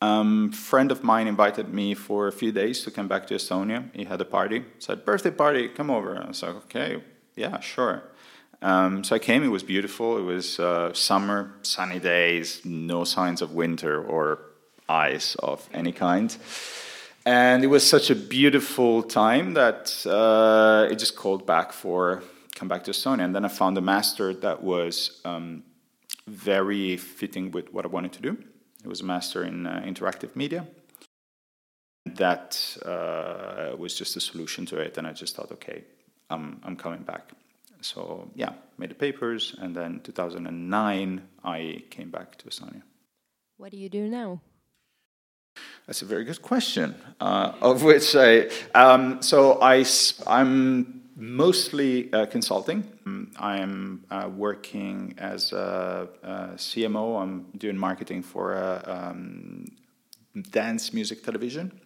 Um, 0.00 0.52
friend 0.52 0.92
of 0.92 1.02
mine 1.02 1.26
invited 1.26 1.74
me 1.74 1.94
for 1.94 2.28
a 2.28 2.32
few 2.32 2.52
days 2.52 2.82
to 2.84 2.90
come 2.90 3.08
back 3.08 3.26
to 3.28 3.34
Estonia. 3.34 3.88
He 3.94 4.04
had 4.04 4.20
a 4.20 4.24
party, 4.24 4.64
said 4.78 5.04
birthday 5.04 5.32
party, 5.32 5.68
come 5.68 5.90
over. 5.90 6.16
I 6.16 6.28
was 6.28 6.42
like, 6.42 6.54
okay, 6.54 7.02
yeah, 7.34 7.58
sure. 7.60 8.04
Um, 8.62 9.04
so 9.04 9.16
I 9.16 9.18
came. 9.18 9.42
It 9.42 9.48
was 9.48 9.62
beautiful. 9.62 10.18
It 10.18 10.22
was 10.22 10.58
uh, 10.60 10.92
summer, 10.92 11.54
sunny 11.62 11.98
days, 11.98 12.64
no 12.64 13.04
signs 13.04 13.42
of 13.42 13.52
winter 13.54 14.04
or 14.04 14.40
ice 14.88 15.34
of 15.36 15.68
any 15.72 15.92
kind. 15.92 16.36
And 17.26 17.62
it 17.62 17.66
was 17.66 17.88
such 17.88 18.10
a 18.10 18.14
beautiful 18.14 19.02
time 19.02 19.54
that 19.54 20.06
uh, 20.06 20.90
it 20.90 20.96
just 20.96 21.14
called 21.14 21.46
back 21.46 21.72
for 21.72 22.22
come 22.54 22.68
back 22.68 22.84
to 22.84 22.90
Estonia. 22.90 23.24
And 23.24 23.34
then 23.34 23.44
I 23.44 23.48
found 23.48 23.78
a 23.78 23.80
master 23.80 24.34
that 24.34 24.62
was 24.62 25.20
um, 25.24 25.62
very 26.26 26.96
fitting 26.96 27.52
with 27.52 27.72
what 27.72 27.84
I 27.84 27.88
wanted 27.88 28.12
to 28.14 28.22
do. 28.22 28.38
It 28.88 28.90
was 28.96 29.02
a 29.02 29.04
master 29.04 29.44
in 29.44 29.66
uh, 29.66 29.82
interactive 29.84 30.34
media. 30.34 30.66
That 32.06 32.78
uh, 32.86 33.76
was 33.76 33.94
just 33.94 34.16
a 34.16 34.20
solution 34.20 34.64
to 34.64 34.78
it, 34.78 34.96
and 34.96 35.06
I 35.06 35.12
just 35.12 35.36
thought, 35.36 35.52
okay, 35.52 35.84
I'm, 36.30 36.58
I'm 36.64 36.74
coming 36.74 37.02
back. 37.02 37.32
So 37.82 38.30
yeah, 38.34 38.52
made 38.78 38.90
the 38.90 38.94
papers, 38.94 39.54
and 39.58 39.76
then 39.76 40.00
2009 40.04 41.22
I 41.44 41.82
came 41.90 42.10
back 42.10 42.38
to 42.38 42.46
Estonia. 42.46 42.80
What 43.58 43.72
do 43.72 43.76
you 43.76 43.90
do 43.90 44.08
now? 44.08 44.40
That's 45.86 46.00
a 46.00 46.06
very 46.06 46.24
good 46.24 46.40
question. 46.40 46.94
Uh, 47.20 47.52
of 47.60 47.82
which 47.82 48.16
I, 48.16 48.48
um, 48.74 49.20
so 49.20 49.60
I, 49.60 49.84
I'm 50.26 50.97
mostly 51.18 52.12
uh, 52.12 52.26
consulting. 52.26 52.84
I'm 53.36 54.04
uh, 54.10 54.30
working 54.34 55.14
as 55.18 55.52
a, 55.52 56.08
a, 56.22 56.30
CMO. 56.54 57.20
I'm 57.20 57.46
doing 57.56 57.76
marketing 57.76 58.22
for 58.22 58.54
a, 58.54 58.82
um, 58.86 59.66
dance 60.50 60.94
music 60.94 61.24
television. 61.24 61.80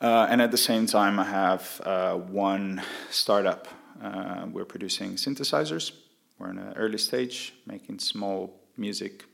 Uh, 0.00 0.26
and 0.30 0.40
at 0.40 0.50
the 0.50 0.56
same 0.56 0.86
time, 0.86 1.20
I 1.20 1.24
have 1.24 1.80
uh, 1.84 2.14
one 2.14 2.82
startup. 3.10 3.68
Uh, 4.02 4.46
we're 4.50 4.64
producing 4.64 5.12
synthesizers. 5.12 5.92
We're 6.38 6.50
in 6.50 6.58
an 6.58 6.72
early 6.74 6.98
stage, 6.98 7.54
making 7.66 7.98
small 7.98 8.58
music 8.76 9.24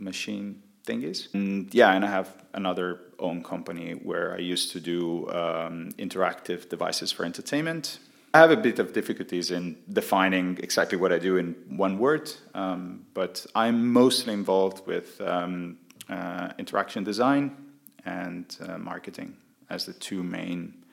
machine 0.00 0.62
thingies. 0.86 1.32
And 1.34 1.72
yeah, 1.74 1.92
and 1.92 2.04
I 2.04 2.08
have 2.08 2.34
another 2.54 3.00
own 3.18 3.42
company 3.42 3.92
where 3.92 4.34
I 4.34 4.38
used 4.38 4.72
to 4.72 4.80
do 4.80 5.28
um, 5.28 5.90
interactive 5.98 6.68
devices 6.68 7.12
for 7.12 7.24
entertainment. 7.24 7.98
I 8.36 8.40
have 8.40 8.50
a 8.50 8.56
bit 8.58 8.78
of 8.78 8.92
difficulties 8.92 9.50
in 9.50 9.78
defining 9.88 10.58
exactly 10.62 10.98
what 10.98 11.10
I 11.10 11.18
do 11.18 11.38
in 11.38 11.54
one 11.70 11.98
word, 11.98 12.30
um, 12.52 13.06
but 13.14 13.46
I'm 13.54 13.90
mostly 13.90 14.34
involved 14.34 14.86
with 14.86 15.18
um, 15.22 15.78
uh, 16.10 16.50
interaction 16.58 17.02
design 17.02 17.56
and 18.04 18.44
uh, 18.60 18.76
marketing 18.76 19.38
as 19.70 19.86
the 19.86 19.94
two 19.94 20.22
main 20.22 20.84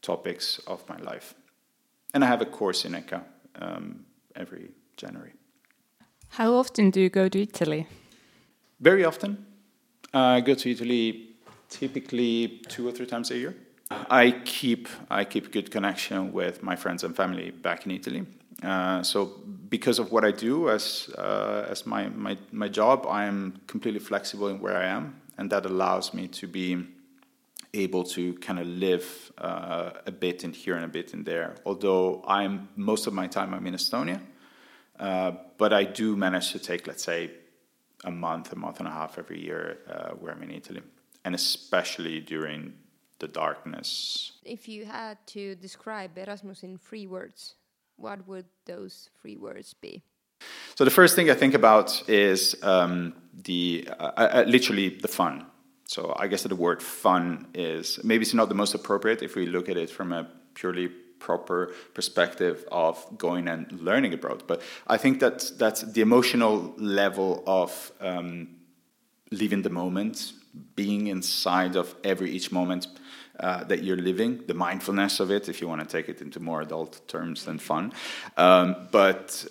topics 0.00 0.60
of 0.68 0.88
my 0.88 0.96
life. 0.98 1.34
And 2.14 2.22
I 2.22 2.28
have 2.28 2.40
a 2.40 2.46
course 2.46 2.84
in 2.84 2.94
EKA 2.94 3.22
um, 3.56 4.04
every 4.36 4.70
January. 4.96 5.32
How 6.28 6.54
often 6.54 6.90
do 6.90 7.00
you 7.00 7.10
go 7.10 7.28
to 7.28 7.42
Italy? 7.42 7.88
Very 8.78 9.04
often. 9.04 9.44
Uh, 10.14 10.38
I 10.38 10.40
go 10.40 10.54
to 10.54 10.70
Italy 10.70 11.30
typically 11.68 12.62
two 12.68 12.86
or 12.86 12.92
three 12.92 13.06
times 13.06 13.32
a 13.32 13.38
year. 13.38 13.56
I 14.10 14.42
keep 14.44 14.88
I 15.10 15.24
keep 15.24 15.52
good 15.52 15.70
connection 15.70 16.32
with 16.32 16.62
my 16.62 16.76
friends 16.76 17.04
and 17.04 17.16
family 17.16 17.50
back 17.50 17.86
in 17.86 17.92
Italy. 17.92 18.26
Uh, 18.62 19.02
so 19.02 19.40
because 19.68 19.98
of 19.98 20.12
what 20.12 20.24
I 20.24 20.30
do 20.30 20.68
as 20.68 21.10
uh, 21.18 21.66
as 21.68 21.86
my, 21.86 22.08
my 22.08 22.36
my 22.52 22.68
job, 22.68 23.06
I 23.08 23.24
am 23.24 23.60
completely 23.66 24.00
flexible 24.00 24.48
in 24.48 24.60
where 24.60 24.76
I 24.76 24.86
am, 24.86 25.20
and 25.38 25.50
that 25.50 25.66
allows 25.66 26.14
me 26.14 26.28
to 26.28 26.46
be 26.46 26.86
able 27.74 28.04
to 28.04 28.34
kind 28.34 28.58
of 28.58 28.66
live 28.66 29.32
uh, 29.38 29.90
a 30.06 30.12
bit 30.12 30.44
in 30.44 30.52
here 30.52 30.76
and 30.76 30.84
a 30.84 30.88
bit 30.88 31.14
in 31.14 31.24
there. 31.24 31.56
Although 31.64 32.22
I'm 32.26 32.68
most 32.76 33.06
of 33.06 33.14
my 33.14 33.26
time 33.26 33.54
I'm 33.54 33.66
in 33.66 33.74
Estonia, 33.74 34.20
uh, 35.00 35.32
but 35.58 35.72
I 35.72 35.84
do 35.84 36.16
manage 36.16 36.52
to 36.52 36.58
take 36.58 36.86
let's 36.86 37.02
say 37.02 37.30
a 38.04 38.10
month, 38.10 38.52
a 38.52 38.56
month 38.56 38.78
and 38.78 38.88
a 38.88 38.92
half 38.92 39.18
every 39.18 39.40
year 39.40 39.78
uh, 39.88 40.10
where 40.10 40.32
I'm 40.32 40.42
in 40.42 40.50
Italy, 40.50 40.82
and 41.24 41.34
especially 41.34 42.20
during 42.20 42.74
the 43.22 43.28
darkness. 43.28 44.32
If 44.44 44.68
you 44.68 44.84
had 44.84 45.16
to 45.28 45.54
describe 45.54 46.18
Erasmus 46.18 46.62
in 46.64 46.76
three 46.76 47.06
words, 47.06 47.54
what 47.96 48.18
would 48.28 48.46
those 48.66 49.08
three 49.20 49.36
words 49.36 49.74
be? 49.80 50.02
So 50.74 50.84
the 50.84 50.90
first 50.90 51.14
thing 51.16 51.30
I 51.30 51.34
think 51.34 51.54
about 51.54 51.88
is 52.08 52.56
um, 52.62 53.14
the 53.44 53.88
uh, 53.98 54.12
uh, 54.16 54.44
literally 54.46 54.88
the 54.88 55.08
fun. 55.08 55.46
So 55.86 56.00
I 56.22 56.26
guess 56.26 56.42
that 56.42 56.48
the 56.48 56.62
word 56.68 56.82
fun 56.82 57.46
is 57.54 58.00
maybe 58.02 58.22
it's 58.22 58.34
not 58.34 58.48
the 58.48 58.60
most 58.62 58.74
appropriate 58.74 59.22
if 59.22 59.36
we 59.36 59.46
look 59.46 59.68
at 59.68 59.76
it 59.76 59.90
from 59.90 60.12
a 60.12 60.26
purely 60.54 60.88
proper 61.20 61.72
perspective 61.94 62.64
of 62.72 63.06
going 63.16 63.46
and 63.48 63.70
learning 63.80 64.14
abroad. 64.14 64.42
But 64.46 64.62
I 64.86 64.96
think 64.96 65.20
that 65.20 65.52
that's 65.58 65.82
the 65.82 66.00
emotional 66.00 66.74
level 66.76 67.44
of 67.46 67.92
um, 68.00 68.48
living 69.30 69.62
the 69.62 69.70
moment, 69.70 70.32
being 70.74 71.06
inside 71.06 71.76
of 71.76 71.94
every 72.04 72.30
each 72.30 72.52
moment 72.52 72.86
uh, 73.40 73.64
that 73.64 73.82
you're 73.82 73.96
living, 73.96 74.42
the 74.46 74.54
mindfulness 74.54 75.20
of 75.20 75.30
it, 75.30 75.48
if 75.48 75.60
you 75.60 75.68
want 75.68 75.80
to 75.80 75.86
take 75.86 76.08
it 76.08 76.20
into 76.20 76.38
more 76.38 76.60
adult 76.60 77.00
terms 77.08 77.44
than 77.44 77.58
fun. 77.58 77.92
Um, 78.36 78.88
but 78.90 79.46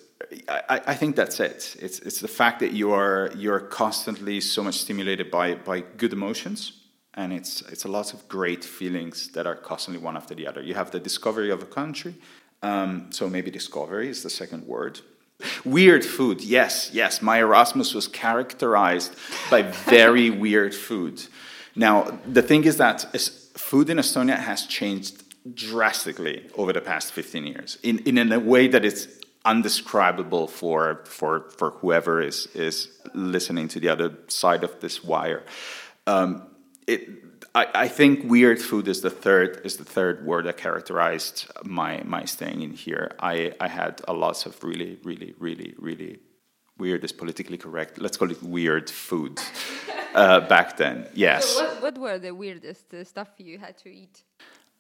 I, 0.48 0.82
I, 0.88 0.94
think 0.96 1.16
that's 1.16 1.40
it. 1.40 1.76
It's, 1.80 2.00
it's 2.00 2.22
the 2.22 2.28
fact 2.28 2.60
that 2.60 2.74
you 2.74 2.94
are 2.94 3.32
you're 3.36 3.60
constantly 3.60 4.40
so 4.40 4.64
much 4.64 4.76
stimulated 4.76 5.32
by, 5.32 5.56
by 5.56 5.82
good 5.82 6.14
emotions, 6.14 6.74
and 7.16 7.34
it's 7.34 7.62
it's 7.64 7.86
a 7.86 7.90
lot 7.90 8.14
of 8.14 8.28
great 8.30 8.64
feelings 8.64 9.30
that 9.30 9.46
are 9.46 9.56
constantly 9.56 10.02
one 10.02 10.16
after 10.16 10.36
the 10.36 10.48
other. 10.48 10.62
You 10.62 10.76
have 10.76 10.92
the 10.92 11.00
discovery 11.00 11.50
of 11.50 11.62
a 11.62 11.66
country, 11.66 12.16
um, 12.62 13.12
so 13.12 13.30
maybe 13.30 13.52
discovery 13.52 14.10
is 14.10 14.24
the 14.24 14.30
second 14.30 14.66
word. 14.68 15.02
Weird 15.66 16.06
food, 16.06 16.42
yes, 16.42 16.90
yes. 16.94 17.22
My 17.22 17.40
Erasmus 17.40 17.94
was 17.94 18.08
characterized 18.08 19.16
by 19.50 19.62
very 19.64 20.30
weird 20.46 20.74
food. 20.74 21.24
Now, 21.76 22.20
the 22.26 22.42
thing 22.42 22.66
is 22.66 22.78
that 22.78 23.16
food 23.56 23.90
in 23.90 23.98
Estonia 23.98 24.38
has 24.38 24.66
changed 24.66 25.24
drastically 25.56 26.50
over 26.56 26.72
the 26.74 26.82
past 26.82 27.14
15 27.14 27.48
years 27.48 27.78
in, 27.82 28.00
in 28.00 28.32
a 28.32 28.40
way 28.40 28.68
that 28.68 28.86
is 28.86 29.20
undescribable 29.44 30.48
for, 30.48 31.02
for, 31.06 31.50
for 31.58 31.72
whoever 31.72 32.22
is, 32.22 32.48
is 32.54 32.90
listening 33.14 33.68
to 33.70 33.80
the 33.80 33.90
other 33.90 34.16
side 34.28 34.64
of 34.64 34.80
this 34.82 35.04
wire. 35.04 35.44
Um, 36.06 36.44
it, 36.86 37.10
I, 37.54 37.68
I, 37.74 37.88
think 37.90 38.30
weird 38.30 38.62
food 38.62 38.88
is 38.88 39.02
the 39.02 39.10
third 39.10 39.62
is 39.66 39.76
the 39.78 39.84
third 39.84 40.26
word 40.26 40.46
that 40.46 40.58
characterized 40.58 41.52
my 41.66 42.02
my 42.06 42.26
staying 42.26 42.62
in 42.62 42.72
here. 42.72 43.12
I, 43.20 43.54
I 43.60 43.68
had 43.68 44.02
a 44.08 44.14
lot 44.14 44.46
of 44.46 44.64
really 44.64 44.98
really 45.04 45.34
really 45.38 45.74
really 45.78 46.20
weird 46.78 47.04
is 47.04 47.12
politically 47.12 47.58
correct. 47.58 48.00
Let's 48.00 48.18
call 48.18 48.32
it 48.32 48.42
weird 48.42 48.90
food 48.90 49.40
uh, 50.16 50.42
back 50.42 50.78
then. 50.78 51.08
Yes. 51.14 51.46
So 51.46 51.66
what, 51.66 51.82
what 51.82 51.98
were 51.98 52.20
the 52.20 52.32
weirdest 52.32 52.94
uh, 52.94 53.04
stuff 53.04 53.30
you 53.38 53.60
had 53.60 53.78
to 53.80 53.90
eat? 53.90 54.24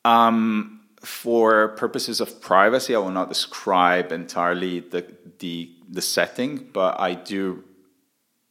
Um, 0.06 0.82
for 1.02 1.70
purposes 1.70 2.22
of 2.22 2.42
privacy, 2.42 2.96
I 2.96 3.00
will 3.00 3.12
not 3.12 3.30
describe 3.30 4.12
entirely 4.12 4.80
the 4.80 5.06
the, 5.40 5.72
the 5.90 6.02
setting, 6.02 6.70
but 6.72 7.00
I 7.00 7.16
do 7.16 7.64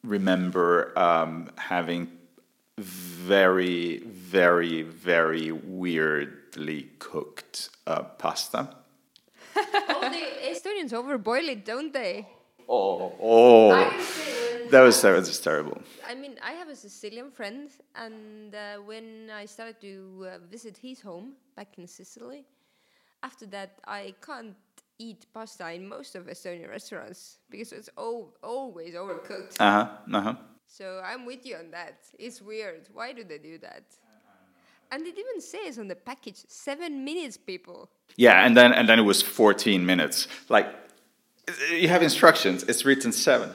remember 0.02 0.98
um, 0.98 1.50
having 1.56 2.08
very, 2.80 3.98
very, 3.98 4.82
very 4.82 5.52
weirdly 5.52 6.90
cooked 6.98 7.70
uh, 7.86 8.02
pasta. 8.02 8.68
oh, 9.56 10.10
the 10.10 10.48
Estonians 10.50 10.92
overboil 10.92 11.48
it, 11.48 11.64
don't 11.64 11.92
they? 11.92 12.26
Oh, 12.68 13.12
oh. 13.20 13.68
That 14.70 14.82
was, 14.82 15.02
that 15.02 15.10
was 15.10 15.40
terrible. 15.40 15.82
I 16.08 16.14
mean, 16.14 16.36
I 16.42 16.52
have 16.52 16.68
a 16.68 16.76
Sicilian 16.76 17.30
friend, 17.32 17.68
and 17.96 18.54
uh, 18.54 18.76
when 18.76 19.28
I 19.34 19.46
started 19.46 19.80
to 19.80 20.26
uh, 20.26 20.38
visit 20.48 20.76
his 20.76 21.00
home 21.00 21.32
back 21.56 21.76
in 21.78 21.88
Sicily, 21.88 22.44
after 23.22 23.46
that, 23.46 23.78
I 23.86 24.14
can't 24.24 24.54
eat 24.98 25.26
pasta 25.34 25.72
in 25.72 25.88
most 25.88 26.14
of 26.14 26.26
Estonian 26.26 26.68
restaurants 26.68 27.38
because 27.50 27.72
it's 27.72 27.90
o- 27.96 28.32
always 28.42 28.94
overcooked. 28.94 29.56
Uh 29.58 29.70
huh. 29.84 29.88
Uh 30.12 30.20
huh. 30.20 30.34
So 30.70 31.02
I'm 31.04 31.26
with 31.26 31.44
you 31.44 31.56
on 31.56 31.72
that. 31.72 31.98
It's 32.18 32.40
weird. 32.40 32.88
Why 32.92 33.12
do 33.12 33.24
they 33.24 33.38
do 33.38 33.58
that? 33.58 33.82
And 34.92 35.04
it 35.04 35.18
even 35.18 35.40
says 35.40 35.78
on 35.78 35.88
the 35.88 35.96
package 35.96 36.44
seven 36.48 37.04
minutes, 37.04 37.36
people. 37.36 37.88
Yeah, 38.16 38.44
and 38.46 38.56
then 38.56 38.72
and 38.72 38.88
then 38.88 38.98
it 38.98 39.02
was 39.02 39.20
14 39.20 39.84
minutes. 39.84 40.28
Like 40.48 40.66
you 41.72 41.88
have 41.88 42.02
instructions. 42.02 42.62
It's 42.64 42.84
written 42.84 43.12
seven. 43.12 43.50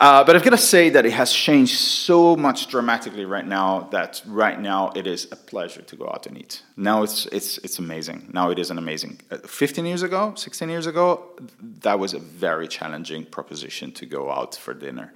Uh, 0.00 0.24
but 0.24 0.36
I've 0.36 0.42
got 0.42 0.50
to 0.50 0.58
say 0.74 0.90
that 0.90 1.06
it 1.06 1.12
has 1.12 1.32
changed 1.32 1.76
so 1.78 2.36
much 2.36 2.68
dramatically 2.68 3.24
right 3.24 3.46
now 3.46 3.88
that 3.90 4.22
right 4.26 4.60
now 4.60 4.92
it 4.94 5.06
is 5.06 5.26
a 5.32 5.36
pleasure 5.36 5.82
to 5.82 5.96
go 5.96 6.06
out 6.06 6.26
and 6.26 6.38
eat. 6.38 6.62
Now 6.76 7.02
it's 7.02 7.26
it's 7.26 7.58
it's 7.58 7.78
amazing. 7.80 8.30
Now 8.32 8.50
it 8.50 8.58
is 8.58 8.70
an 8.70 8.78
amazing. 8.78 9.20
Uh, 9.30 9.38
15 9.38 9.86
years 9.86 10.02
ago, 10.02 10.34
16 10.36 10.68
years 10.68 10.86
ago, 10.86 11.30
that 11.80 11.98
was 11.98 12.14
a 12.14 12.20
very 12.20 12.68
challenging 12.68 13.24
proposition 13.24 13.90
to 13.92 14.06
go 14.06 14.30
out 14.30 14.54
for 14.54 14.72
dinner. 14.72 15.12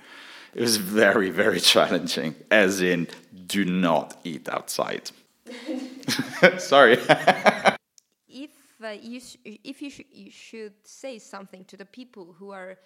It 0.58 0.62
was 0.62 0.76
very 0.76 1.30
very 1.30 1.60
challenging. 1.60 2.34
As 2.50 2.82
in, 2.82 3.06
do 3.46 3.64
not 3.64 4.16
eat 4.24 4.48
outside. 4.48 5.08
Sorry. 6.58 6.94
if 8.28 8.50
uh, 8.82 8.88
you 9.00 9.20
sh- 9.20 9.36
if 9.44 9.80
you, 9.80 9.88
sh- 9.88 10.10
you 10.10 10.32
should 10.32 10.74
say 10.82 11.20
something 11.20 11.64
to 11.66 11.76
the 11.76 11.84
people 11.84 12.34
who 12.36 12.50
are 12.50 12.76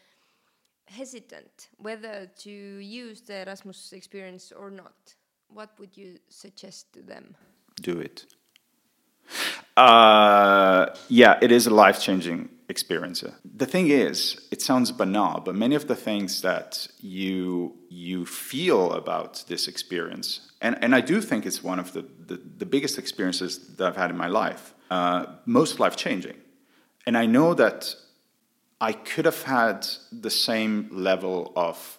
hesitant 0.84 1.70
whether 1.78 2.30
to 2.40 2.50
use 2.50 3.22
the 3.22 3.40
Erasmus 3.40 3.94
experience 3.94 4.52
or 4.52 4.70
not, 4.70 5.14
what 5.48 5.70
would 5.78 5.96
you 5.96 6.18
suggest 6.28 6.92
to 6.92 7.00
them? 7.00 7.34
Do 7.80 8.00
it. 8.00 8.26
Uh, 9.76 10.86
yeah, 11.08 11.38
it 11.40 11.50
is 11.50 11.66
a 11.66 11.70
life 11.70 12.00
changing 12.00 12.48
experience. 12.68 13.24
The 13.56 13.66
thing 13.66 13.88
is, 13.88 14.48
it 14.50 14.60
sounds 14.60 14.92
banal, 14.92 15.40
but 15.40 15.54
many 15.54 15.74
of 15.74 15.86
the 15.86 15.96
things 15.96 16.42
that 16.42 16.88
you 17.00 17.76
you 17.88 18.26
feel 18.26 18.92
about 18.92 19.44
this 19.48 19.68
experience, 19.68 20.52
and, 20.60 20.76
and 20.82 20.94
I 20.94 21.00
do 21.00 21.20
think 21.20 21.46
it's 21.46 21.62
one 21.62 21.78
of 21.78 21.92
the, 21.92 22.04
the, 22.26 22.40
the 22.58 22.66
biggest 22.66 22.98
experiences 22.98 23.76
that 23.76 23.86
I've 23.88 23.96
had 23.96 24.10
in 24.10 24.16
my 24.16 24.28
life, 24.28 24.74
uh, 24.90 25.26
most 25.44 25.78
life 25.78 25.96
changing. 25.96 26.36
And 27.06 27.16
I 27.16 27.26
know 27.26 27.54
that 27.54 27.94
I 28.80 28.92
could 28.92 29.26
have 29.26 29.42
had 29.42 29.86
the 30.10 30.30
same 30.30 30.88
level 30.90 31.52
of 31.54 31.98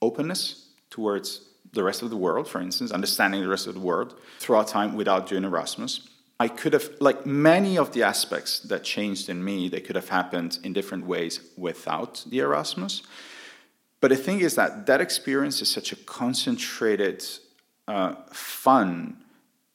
openness 0.00 0.68
towards 0.90 1.48
the 1.72 1.82
rest 1.82 2.02
of 2.02 2.10
the 2.10 2.16
world, 2.16 2.46
for 2.46 2.60
instance, 2.60 2.92
understanding 2.92 3.40
the 3.40 3.48
rest 3.48 3.66
of 3.66 3.74
the 3.74 3.80
world 3.80 4.14
throughout 4.38 4.68
time 4.68 4.94
without 4.94 5.26
doing 5.26 5.44
Erasmus. 5.44 6.08
I 6.44 6.48
could 6.48 6.72
have, 6.72 6.88
like 6.98 7.20
many 7.24 7.78
of 7.78 7.92
the 7.94 8.02
aspects 8.02 8.52
that 8.70 8.82
changed 8.82 9.28
in 9.28 9.38
me, 9.48 9.68
they 9.68 9.80
could 9.86 9.96
have 10.00 10.08
happened 10.08 10.52
in 10.64 10.72
different 10.72 11.04
ways 11.06 11.34
without 11.56 12.24
the 12.30 12.38
Erasmus. 12.40 13.02
But 14.00 14.08
the 14.14 14.20
thing 14.26 14.40
is 14.40 14.56
that 14.56 14.70
that 14.86 15.00
experience 15.00 15.62
is 15.62 15.70
such 15.78 15.92
a 15.92 15.96
concentrated, 16.20 17.24
uh, 17.86 18.14
fun, 18.32 19.22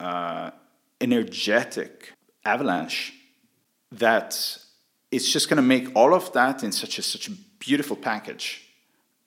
uh, 0.09 0.51
energetic 0.99 2.11
avalanche 2.43 3.13
that 3.93 4.29
it's 5.09 5.31
just 5.31 5.45
going 5.49 5.61
to 5.63 5.69
make 5.75 5.85
all 5.95 6.13
of 6.13 6.33
that 6.33 6.63
in 6.65 6.71
such 6.73 6.99
a 6.99 7.01
such 7.01 7.29
a 7.29 7.33
beautiful 7.59 7.95
package 7.95 8.45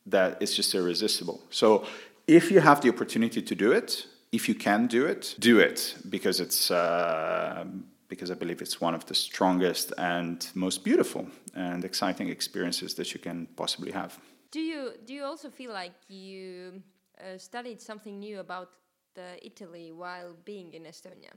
that 0.04 0.30
it's 0.42 0.54
just 0.54 0.74
irresistible. 0.74 1.38
So 1.48 1.86
if 2.26 2.50
you 2.52 2.60
have 2.60 2.78
the 2.82 2.90
opportunity 2.94 3.40
to 3.50 3.54
do 3.54 3.72
it, 3.72 4.06
if 4.32 4.48
you 4.48 4.54
can 4.54 4.86
do 4.86 5.06
it, 5.06 5.34
do 5.38 5.58
it 5.58 5.96
because 6.08 6.40
it's 6.40 6.70
uh, 6.70 7.64
because 8.08 8.30
I 8.30 8.34
believe 8.34 8.62
it's 8.62 8.80
one 8.80 8.94
of 8.94 9.04
the 9.06 9.14
strongest 9.14 9.92
and 9.98 10.46
most 10.54 10.84
beautiful 10.84 11.26
and 11.54 11.84
exciting 11.84 12.28
experiences 12.28 12.94
that 12.94 13.14
you 13.14 13.20
can 13.20 13.46
possibly 13.56 13.92
have. 13.92 14.18
Do 14.50 14.60
you 14.60 14.92
do 15.04 15.14
you 15.14 15.24
also 15.24 15.50
feel 15.50 15.72
like 15.72 15.94
you 16.08 16.82
uh, 17.18 17.38
studied 17.38 17.80
something 17.80 18.18
new 18.18 18.40
about 18.40 18.70
Italy 19.42 19.92
while 19.92 20.34
being 20.44 20.72
in 20.74 20.84
Estonia? 20.84 21.32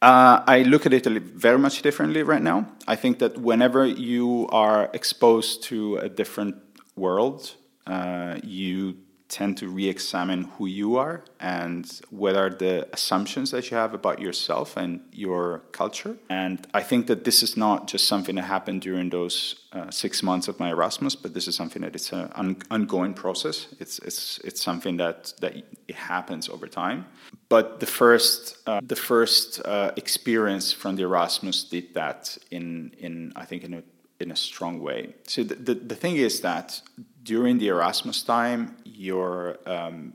Uh, 0.00 0.42
I 0.46 0.62
look 0.62 0.86
at 0.86 0.92
Italy 0.92 1.20
very 1.20 1.58
much 1.58 1.82
differently 1.82 2.22
right 2.22 2.42
now. 2.42 2.66
I 2.86 2.96
think 2.96 3.18
that 3.18 3.38
whenever 3.38 3.86
you 3.86 4.48
are 4.50 4.90
exposed 4.92 5.62
to 5.64 5.96
a 5.96 6.08
different 6.08 6.56
world, 6.96 7.54
uh, 7.86 8.38
you 8.42 8.96
tend 9.32 9.56
to 9.56 9.66
re-examine 9.66 10.44
who 10.56 10.66
you 10.66 10.96
are 10.96 11.24
and 11.40 12.00
what 12.10 12.36
are 12.36 12.50
the 12.50 12.86
assumptions 12.92 13.50
that 13.50 13.70
you 13.70 13.76
have 13.76 13.94
about 13.94 14.20
yourself 14.20 14.76
and 14.76 15.00
your 15.10 15.62
culture. 15.72 16.14
And 16.28 16.66
I 16.74 16.82
think 16.82 17.06
that 17.06 17.24
this 17.24 17.42
is 17.42 17.56
not 17.56 17.88
just 17.88 18.06
something 18.06 18.36
that 18.36 18.42
happened 18.42 18.82
during 18.82 19.08
those 19.08 19.36
uh, 19.72 19.90
six 19.90 20.22
months 20.22 20.48
of 20.48 20.60
my 20.60 20.68
Erasmus, 20.68 21.16
but 21.16 21.32
this 21.32 21.48
is 21.48 21.56
something 21.56 21.80
that 21.80 21.94
it's 21.94 22.12
an 22.12 22.30
un- 22.34 22.62
ongoing 22.70 23.14
process. 23.14 23.68
It's 23.80 23.98
it's 24.00 24.38
it's 24.44 24.62
something 24.62 24.98
that 24.98 25.32
that 25.40 25.52
it 25.88 25.96
happens 25.96 26.50
over 26.50 26.66
time. 26.68 27.06
But 27.48 27.80
the 27.80 27.86
first 27.86 28.58
uh, 28.66 28.80
the 28.82 28.96
first 28.96 29.62
uh, 29.64 29.92
experience 29.96 30.74
from 30.74 30.96
the 30.96 31.04
Erasmus 31.04 31.64
did 31.64 31.94
that 31.94 32.36
in 32.50 32.94
in 32.98 33.32
I 33.34 33.46
think 33.46 33.64
in 33.64 33.74
a 33.74 33.82
in 34.20 34.30
a 34.30 34.36
strong 34.36 34.80
way. 34.80 35.14
So 35.26 35.42
the, 35.42 35.54
the, 35.54 35.74
the 35.74 35.96
thing 35.96 36.16
is 36.16 36.40
that 36.40 36.80
during 37.22 37.58
the 37.58 37.68
Erasmus 37.68 38.22
time, 38.22 38.76
your 38.84 39.58
um, 39.66 40.14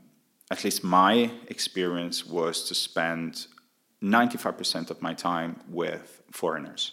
at 0.50 0.64
least 0.64 0.82
my 0.82 1.30
experience 1.48 2.26
was 2.26 2.66
to 2.68 2.74
spend 2.74 3.46
95% 4.02 4.90
of 4.90 5.02
my 5.02 5.14
time 5.14 5.60
with 5.68 6.22
foreigners. 6.30 6.92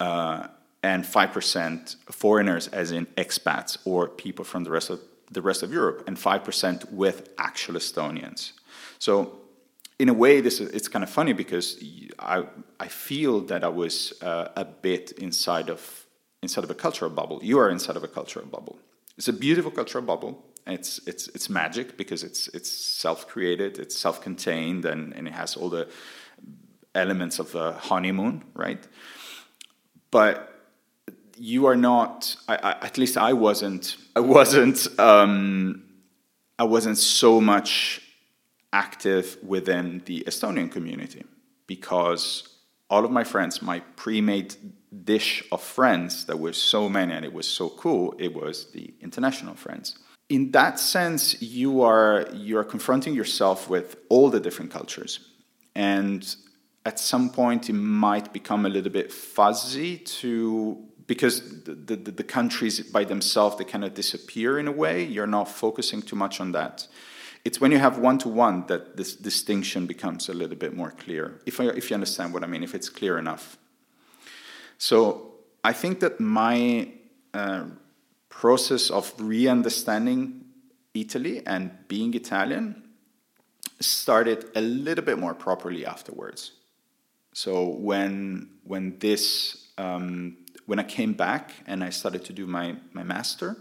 Uh, 0.00 0.48
and 0.82 1.04
5% 1.04 1.96
foreigners 2.12 2.68
as 2.68 2.92
in 2.92 3.06
expats 3.16 3.78
or 3.84 4.08
people 4.08 4.44
from 4.44 4.64
the 4.64 4.70
rest 4.70 4.90
of 4.90 5.00
the 5.30 5.42
rest 5.42 5.62
of 5.62 5.72
Europe 5.72 6.04
and 6.06 6.16
5% 6.16 6.90
with 6.90 7.28
actual 7.36 7.74
Estonians. 7.74 8.52
So 8.98 9.40
in 9.98 10.08
a 10.08 10.14
way 10.14 10.40
this 10.40 10.60
is, 10.60 10.70
it's 10.70 10.88
kind 10.88 11.02
of 11.02 11.10
funny 11.10 11.34
because 11.34 11.82
I 12.18 12.44
I 12.80 12.88
feel 12.88 13.40
that 13.42 13.62
I 13.62 13.68
was 13.68 14.14
uh, 14.22 14.48
a 14.56 14.64
bit 14.64 15.12
inside 15.12 15.68
of 15.68 16.06
inside 16.42 16.64
of 16.64 16.70
a 16.70 16.74
cultural 16.74 17.10
bubble. 17.10 17.40
You 17.42 17.58
are 17.58 17.68
inside 17.68 17.96
of 17.96 18.04
a 18.04 18.08
cultural 18.08 18.46
bubble. 18.46 18.78
It's 19.18 19.28
a 19.28 19.32
beautiful 19.32 19.72
cultural 19.72 20.04
bubble. 20.04 20.44
It's 20.66 21.00
it's 21.06 21.28
it's 21.28 21.50
magic 21.50 21.96
because 21.96 22.22
it's 22.22 22.46
it's 22.48 22.70
self-created, 22.70 23.78
it's 23.78 23.98
self-contained, 23.98 24.84
and, 24.84 25.12
and 25.14 25.26
it 25.26 25.34
has 25.34 25.56
all 25.56 25.68
the 25.68 25.88
elements 26.94 27.40
of 27.40 27.54
a 27.54 27.72
honeymoon, 27.72 28.44
right? 28.54 28.86
But 30.10 30.54
you 31.36 31.66
are 31.66 31.76
not. 31.76 32.36
I, 32.46 32.56
I, 32.56 32.70
at 32.86 32.96
least 32.96 33.16
I 33.16 33.32
wasn't. 33.32 33.96
I 34.14 34.20
wasn't. 34.20 34.86
Um, 35.00 35.84
I 36.58 36.64
wasn't 36.64 36.98
so 36.98 37.40
much 37.40 38.00
active 38.72 39.36
within 39.42 40.02
the 40.04 40.22
Estonian 40.26 40.70
community 40.70 41.24
because 41.66 42.48
all 42.90 43.04
of 43.04 43.10
my 43.10 43.24
friends, 43.24 43.62
my 43.62 43.80
pre-made 43.96 44.54
dish 45.04 45.44
of 45.52 45.62
friends 45.62 46.24
that 46.26 46.38
were 46.38 46.52
so 46.52 46.88
many 46.88 47.12
and 47.12 47.24
it 47.24 47.32
was 47.32 47.46
so 47.46 47.68
cool, 47.68 48.14
it 48.18 48.34
was 48.34 48.70
the 48.72 48.94
international 49.00 49.54
friends. 49.54 49.98
In 50.28 50.50
that 50.52 50.78
sense, 50.78 51.40
you 51.40 51.82
are 51.82 52.26
you 52.32 52.58
are 52.58 52.64
confronting 52.64 53.14
yourself 53.14 53.68
with 53.68 53.96
all 54.08 54.28
the 54.30 54.40
different 54.40 54.70
cultures. 54.70 55.20
And 55.74 56.22
at 56.84 56.98
some 56.98 57.30
point 57.30 57.70
it 57.70 57.74
might 57.74 58.32
become 58.32 58.66
a 58.66 58.68
little 58.68 58.92
bit 58.92 59.12
fuzzy 59.12 59.98
to 59.98 60.84
because 61.06 61.64
the, 61.64 61.74
the, 61.74 61.96
the 61.96 62.24
countries 62.24 62.80
by 62.80 63.04
themselves 63.04 63.56
they 63.56 63.64
kind 63.64 63.84
of 63.84 63.94
disappear 63.94 64.58
in 64.58 64.68
a 64.68 64.72
way. 64.72 65.04
You're 65.04 65.26
not 65.26 65.48
focusing 65.48 66.02
too 66.02 66.16
much 66.16 66.40
on 66.40 66.52
that 66.52 66.86
it's 67.44 67.60
when 67.60 67.72
you 67.72 67.78
have 67.78 67.98
one 67.98 68.18
to 68.18 68.28
one 68.28 68.66
that 68.66 68.96
this 68.96 69.14
distinction 69.14 69.86
becomes 69.86 70.28
a 70.28 70.34
little 70.34 70.56
bit 70.56 70.76
more 70.76 70.90
clear. 70.90 71.40
If, 71.46 71.60
I, 71.60 71.64
if 71.64 71.90
you 71.90 71.94
understand 71.94 72.34
what 72.34 72.44
I 72.44 72.46
mean, 72.46 72.62
if 72.62 72.74
it's 72.74 72.88
clear 72.88 73.18
enough. 73.18 73.56
So 74.78 75.34
I 75.62 75.72
think 75.72 76.00
that 76.00 76.20
my 76.20 76.88
uh, 77.34 77.64
process 78.28 78.90
of 78.90 79.12
re 79.18 79.48
understanding 79.48 80.44
Italy 80.94 81.42
and 81.46 81.70
being 81.88 82.14
Italian 82.14 82.82
started 83.80 84.46
a 84.54 84.60
little 84.60 85.04
bit 85.04 85.18
more 85.18 85.34
properly 85.34 85.84
afterwards. 85.84 86.52
So 87.32 87.68
when 87.68 88.48
when 88.64 88.98
this 88.98 89.68
um, 89.78 90.38
when 90.66 90.78
I 90.78 90.84
came 90.84 91.12
back 91.12 91.52
and 91.66 91.84
I 91.84 91.90
started 91.90 92.24
to 92.24 92.32
do 92.32 92.46
my 92.46 92.76
my 92.92 93.02
master, 93.02 93.56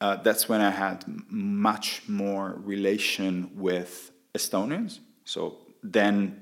uh, 0.00 0.16
that's 0.16 0.48
when 0.48 0.60
I 0.60 0.70
had 0.70 1.04
much 1.28 2.02
more 2.08 2.54
relation 2.64 3.50
with 3.54 4.10
Estonians. 4.34 4.98
So 5.24 5.58
then 5.82 6.40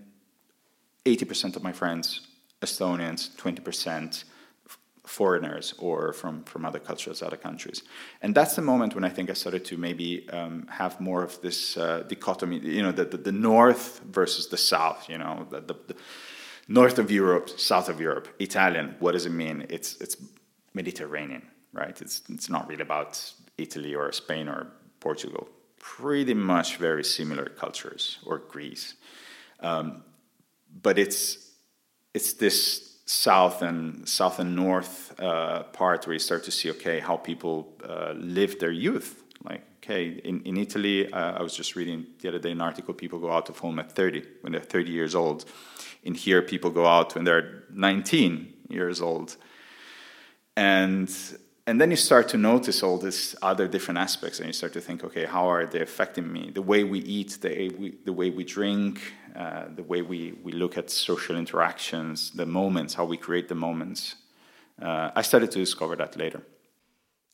80% 1.04 1.56
of 1.56 1.62
my 1.62 1.72
friends, 1.72 2.20
Estonians, 2.62 3.30
20% 3.36 4.24
foreigners 5.04 5.74
or 5.78 6.12
from, 6.12 6.44
from 6.44 6.64
other 6.64 6.78
cultures, 6.78 7.22
other 7.22 7.36
countries. 7.36 7.82
And 8.22 8.34
that's 8.34 8.54
the 8.54 8.62
moment 8.62 8.94
when 8.94 9.04
I 9.04 9.08
think 9.08 9.30
I 9.30 9.34
started 9.34 9.64
to 9.66 9.76
maybe 9.76 10.28
um, 10.30 10.66
have 10.68 11.00
more 11.00 11.22
of 11.22 11.40
this 11.42 11.76
uh, 11.76 12.04
dichotomy, 12.08 12.58
you 12.60 12.82
know, 12.82 12.92
the, 12.92 13.04
the, 13.04 13.16
the, 13.16 13.32
north 13.32 14.00
versus 14.04 14.48
the 14.48 14.56
south, 14.56 15.08
you 15.08 15.18
know, 15.18 15.46
the, 15.50 15.60
the, 15.60 15.74
the, 15.88 15.96
north 16.68 16.98
of 16.98 17.10
Europe, 17.10 17.50
south 17.50 17.88
of 17.88 18.00
Europe, 18.00 18.28
Italian, 18.38 18.94
what 19.00 19.12
does 19.12 19.26
it 19.26 19.32
mean? 19.32 19.66
It's, 19.68 19.96
it's 20.00 20.16
Mediterranean, 20.72 21.42
right? 21.72 22.00
It's, 22.00 22.22
it's 22.28 22.48
not 22.48 22.68
really 22.68 22.82
about 22.82 23.32
Italy 23.58 23.94
or 23.94 24.12
Spain 24.12 24.48
or 24.48 24.68
Portugal. 25.00 25.48
Pretty 25.78 26.34
much 26.34 26.76
very 26.76 27.02
similar 27.02 27.46
cultures, 27.46 28.18
or 28.24 28.38
Greece. 28.38 28.94
Um, 29.58 30.04
but 30.80 30.98
it's, 30.98 31.41
it's 32.14 32.34
this 32.34 32.98
south 33.04 33.62
and 33.62 34.08
south 34.08 34.38
and 34.38 34.54
north 34.54 35.18
uh, 35.20 35.64
part 35.64 36.06
where 36.06 36.14
you 36.14 36.18
start 36.18 36.44
to 36.44 36.50
see 36.50 36.70
okay 36.70 37.00
how 37.00 37.16
people 37.16 37.74
uh, 37.84 38.12
live 38.16 38.58
their 38.58 38.70
youth 38.72 39.22
Like, 39.44 39.62
okay, 39.82 40.20
in, 40.24 40.42
in 40.42 40.56
Italy, 40.56 41.12
uh, 41.12 41.38
I 41.38 41.42
was 41.42 41.54
just 41.56 41.74
reading 41.74 42.06
the 42.20 42.28
other 42.28 42.38
day 42.38 42.52
an 42.52 42.60
article 42.60 42.94
people 42.94 43.18
go 43.18 43.32
out 43.32 43.48
of 43.48 43.58
home 43.58 43.78
at 43.78 43.92
30, 43.92 44.22
when 44.40 44.52
they're 44.52 44.60
30 44.60 44.90
years 44.90 45.14
old. 45.14 45.44
In 46.04 46.14
here, 46.14 46.42
people 46.42 46.70
go 46.70 46.86
out 46.86 47.14
when 47.14 47.24
they're 47.24 47.64
19 47.70 48.52
years 48.68 49.00
old. 49.00 49.36
And, 50.56 51.10
and 51.66 51.80
then 51.80 51.90
you 51.90 51.96
start 51.96 52.28
to 52.30 52.36
notice 52.36 52.82
all 52.82 52.98
these 52.98 53.36
other 53.40 53.68
different 53.68 53.98
aspects, 53.98 54.38
and 54.38 54.46
you 54.46 54.52
start 54.52 54.72
to 54.72 54.80
think, 54.80 55.04
okay, 55.04 55.24
how 55.24 55.46
are 55.48 55.64
they 55.66 55.80
affecting 55.80 56.32
me? 56.32 56.50
The 56.52 56.62
way 56.62 56.82
we 56.84 56.98
eat, 57.00 57.38
the 57.40 57.48
way 57.48 57.68
we, 57.68 57.94
the 58.04 58.12
way 58.12 58.30
we 58.30 58.44
drink, 58.44 59.00
uh, 59.36 59.66
the 59.74 59.84
way 59.84 60.02
we, 60.02 60.32
we 60.42 60.52
look 60.52 60.76
at 60.76 60.90
social 60.90 61.36
interactions, 61.36 62.32
the 62.32 62.46
moments, 62.46 62.94
how 62.94 63.04
we 63.04 63.16
create 63.16 63.48
the 63.48 63.54
moments. 63.54 64.16
Uh, 64.80 65.10
I 65.14 65.22
started 65.22 65.50
to 65.52 65.58
discover 65.58 65.94
that 65.96 66.16
later. 66.16 66.42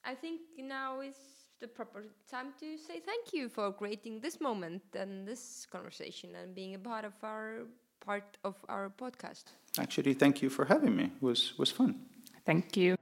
I 0.05 0.15
think 0.15 0.41
now 0.59 1.01
is 1.01 1.17
the 1.61 1.69
proper 1.69 2.05
time 2.31 2.53
to 2.61 2.77
say 2.77 3.01
thank 3.01 3.33
you 3.33 3.49
for 3.49 3.73
creating 3.73 4.21
this 4.21 4.41
moment 4.41 4.83
and 4.95 5.27
this 5.27 5.67
conversation 5.71 6.35
and 6.35 6.55
being 6.55 6.75
a 6.75 6.79
part 6.79 7.05
of 7.05 7.15
our 7.23 7.67
part 8.01 8.37
of 8.45 8.55
our 8.69 8.91
podcast. 8.91 9.45
Actually, 9.79 10.15
thank 10.15 10.41
you 10.43 10.51
for 10.51 10.67
having 10.67 10.95
me. 10.95 11.05
It 11.05 11.23
was 11.23 11.55
was 11.59 11.71
fun. 11.71 11.95
Thank 12.45 12.77
you. 12.77 12.98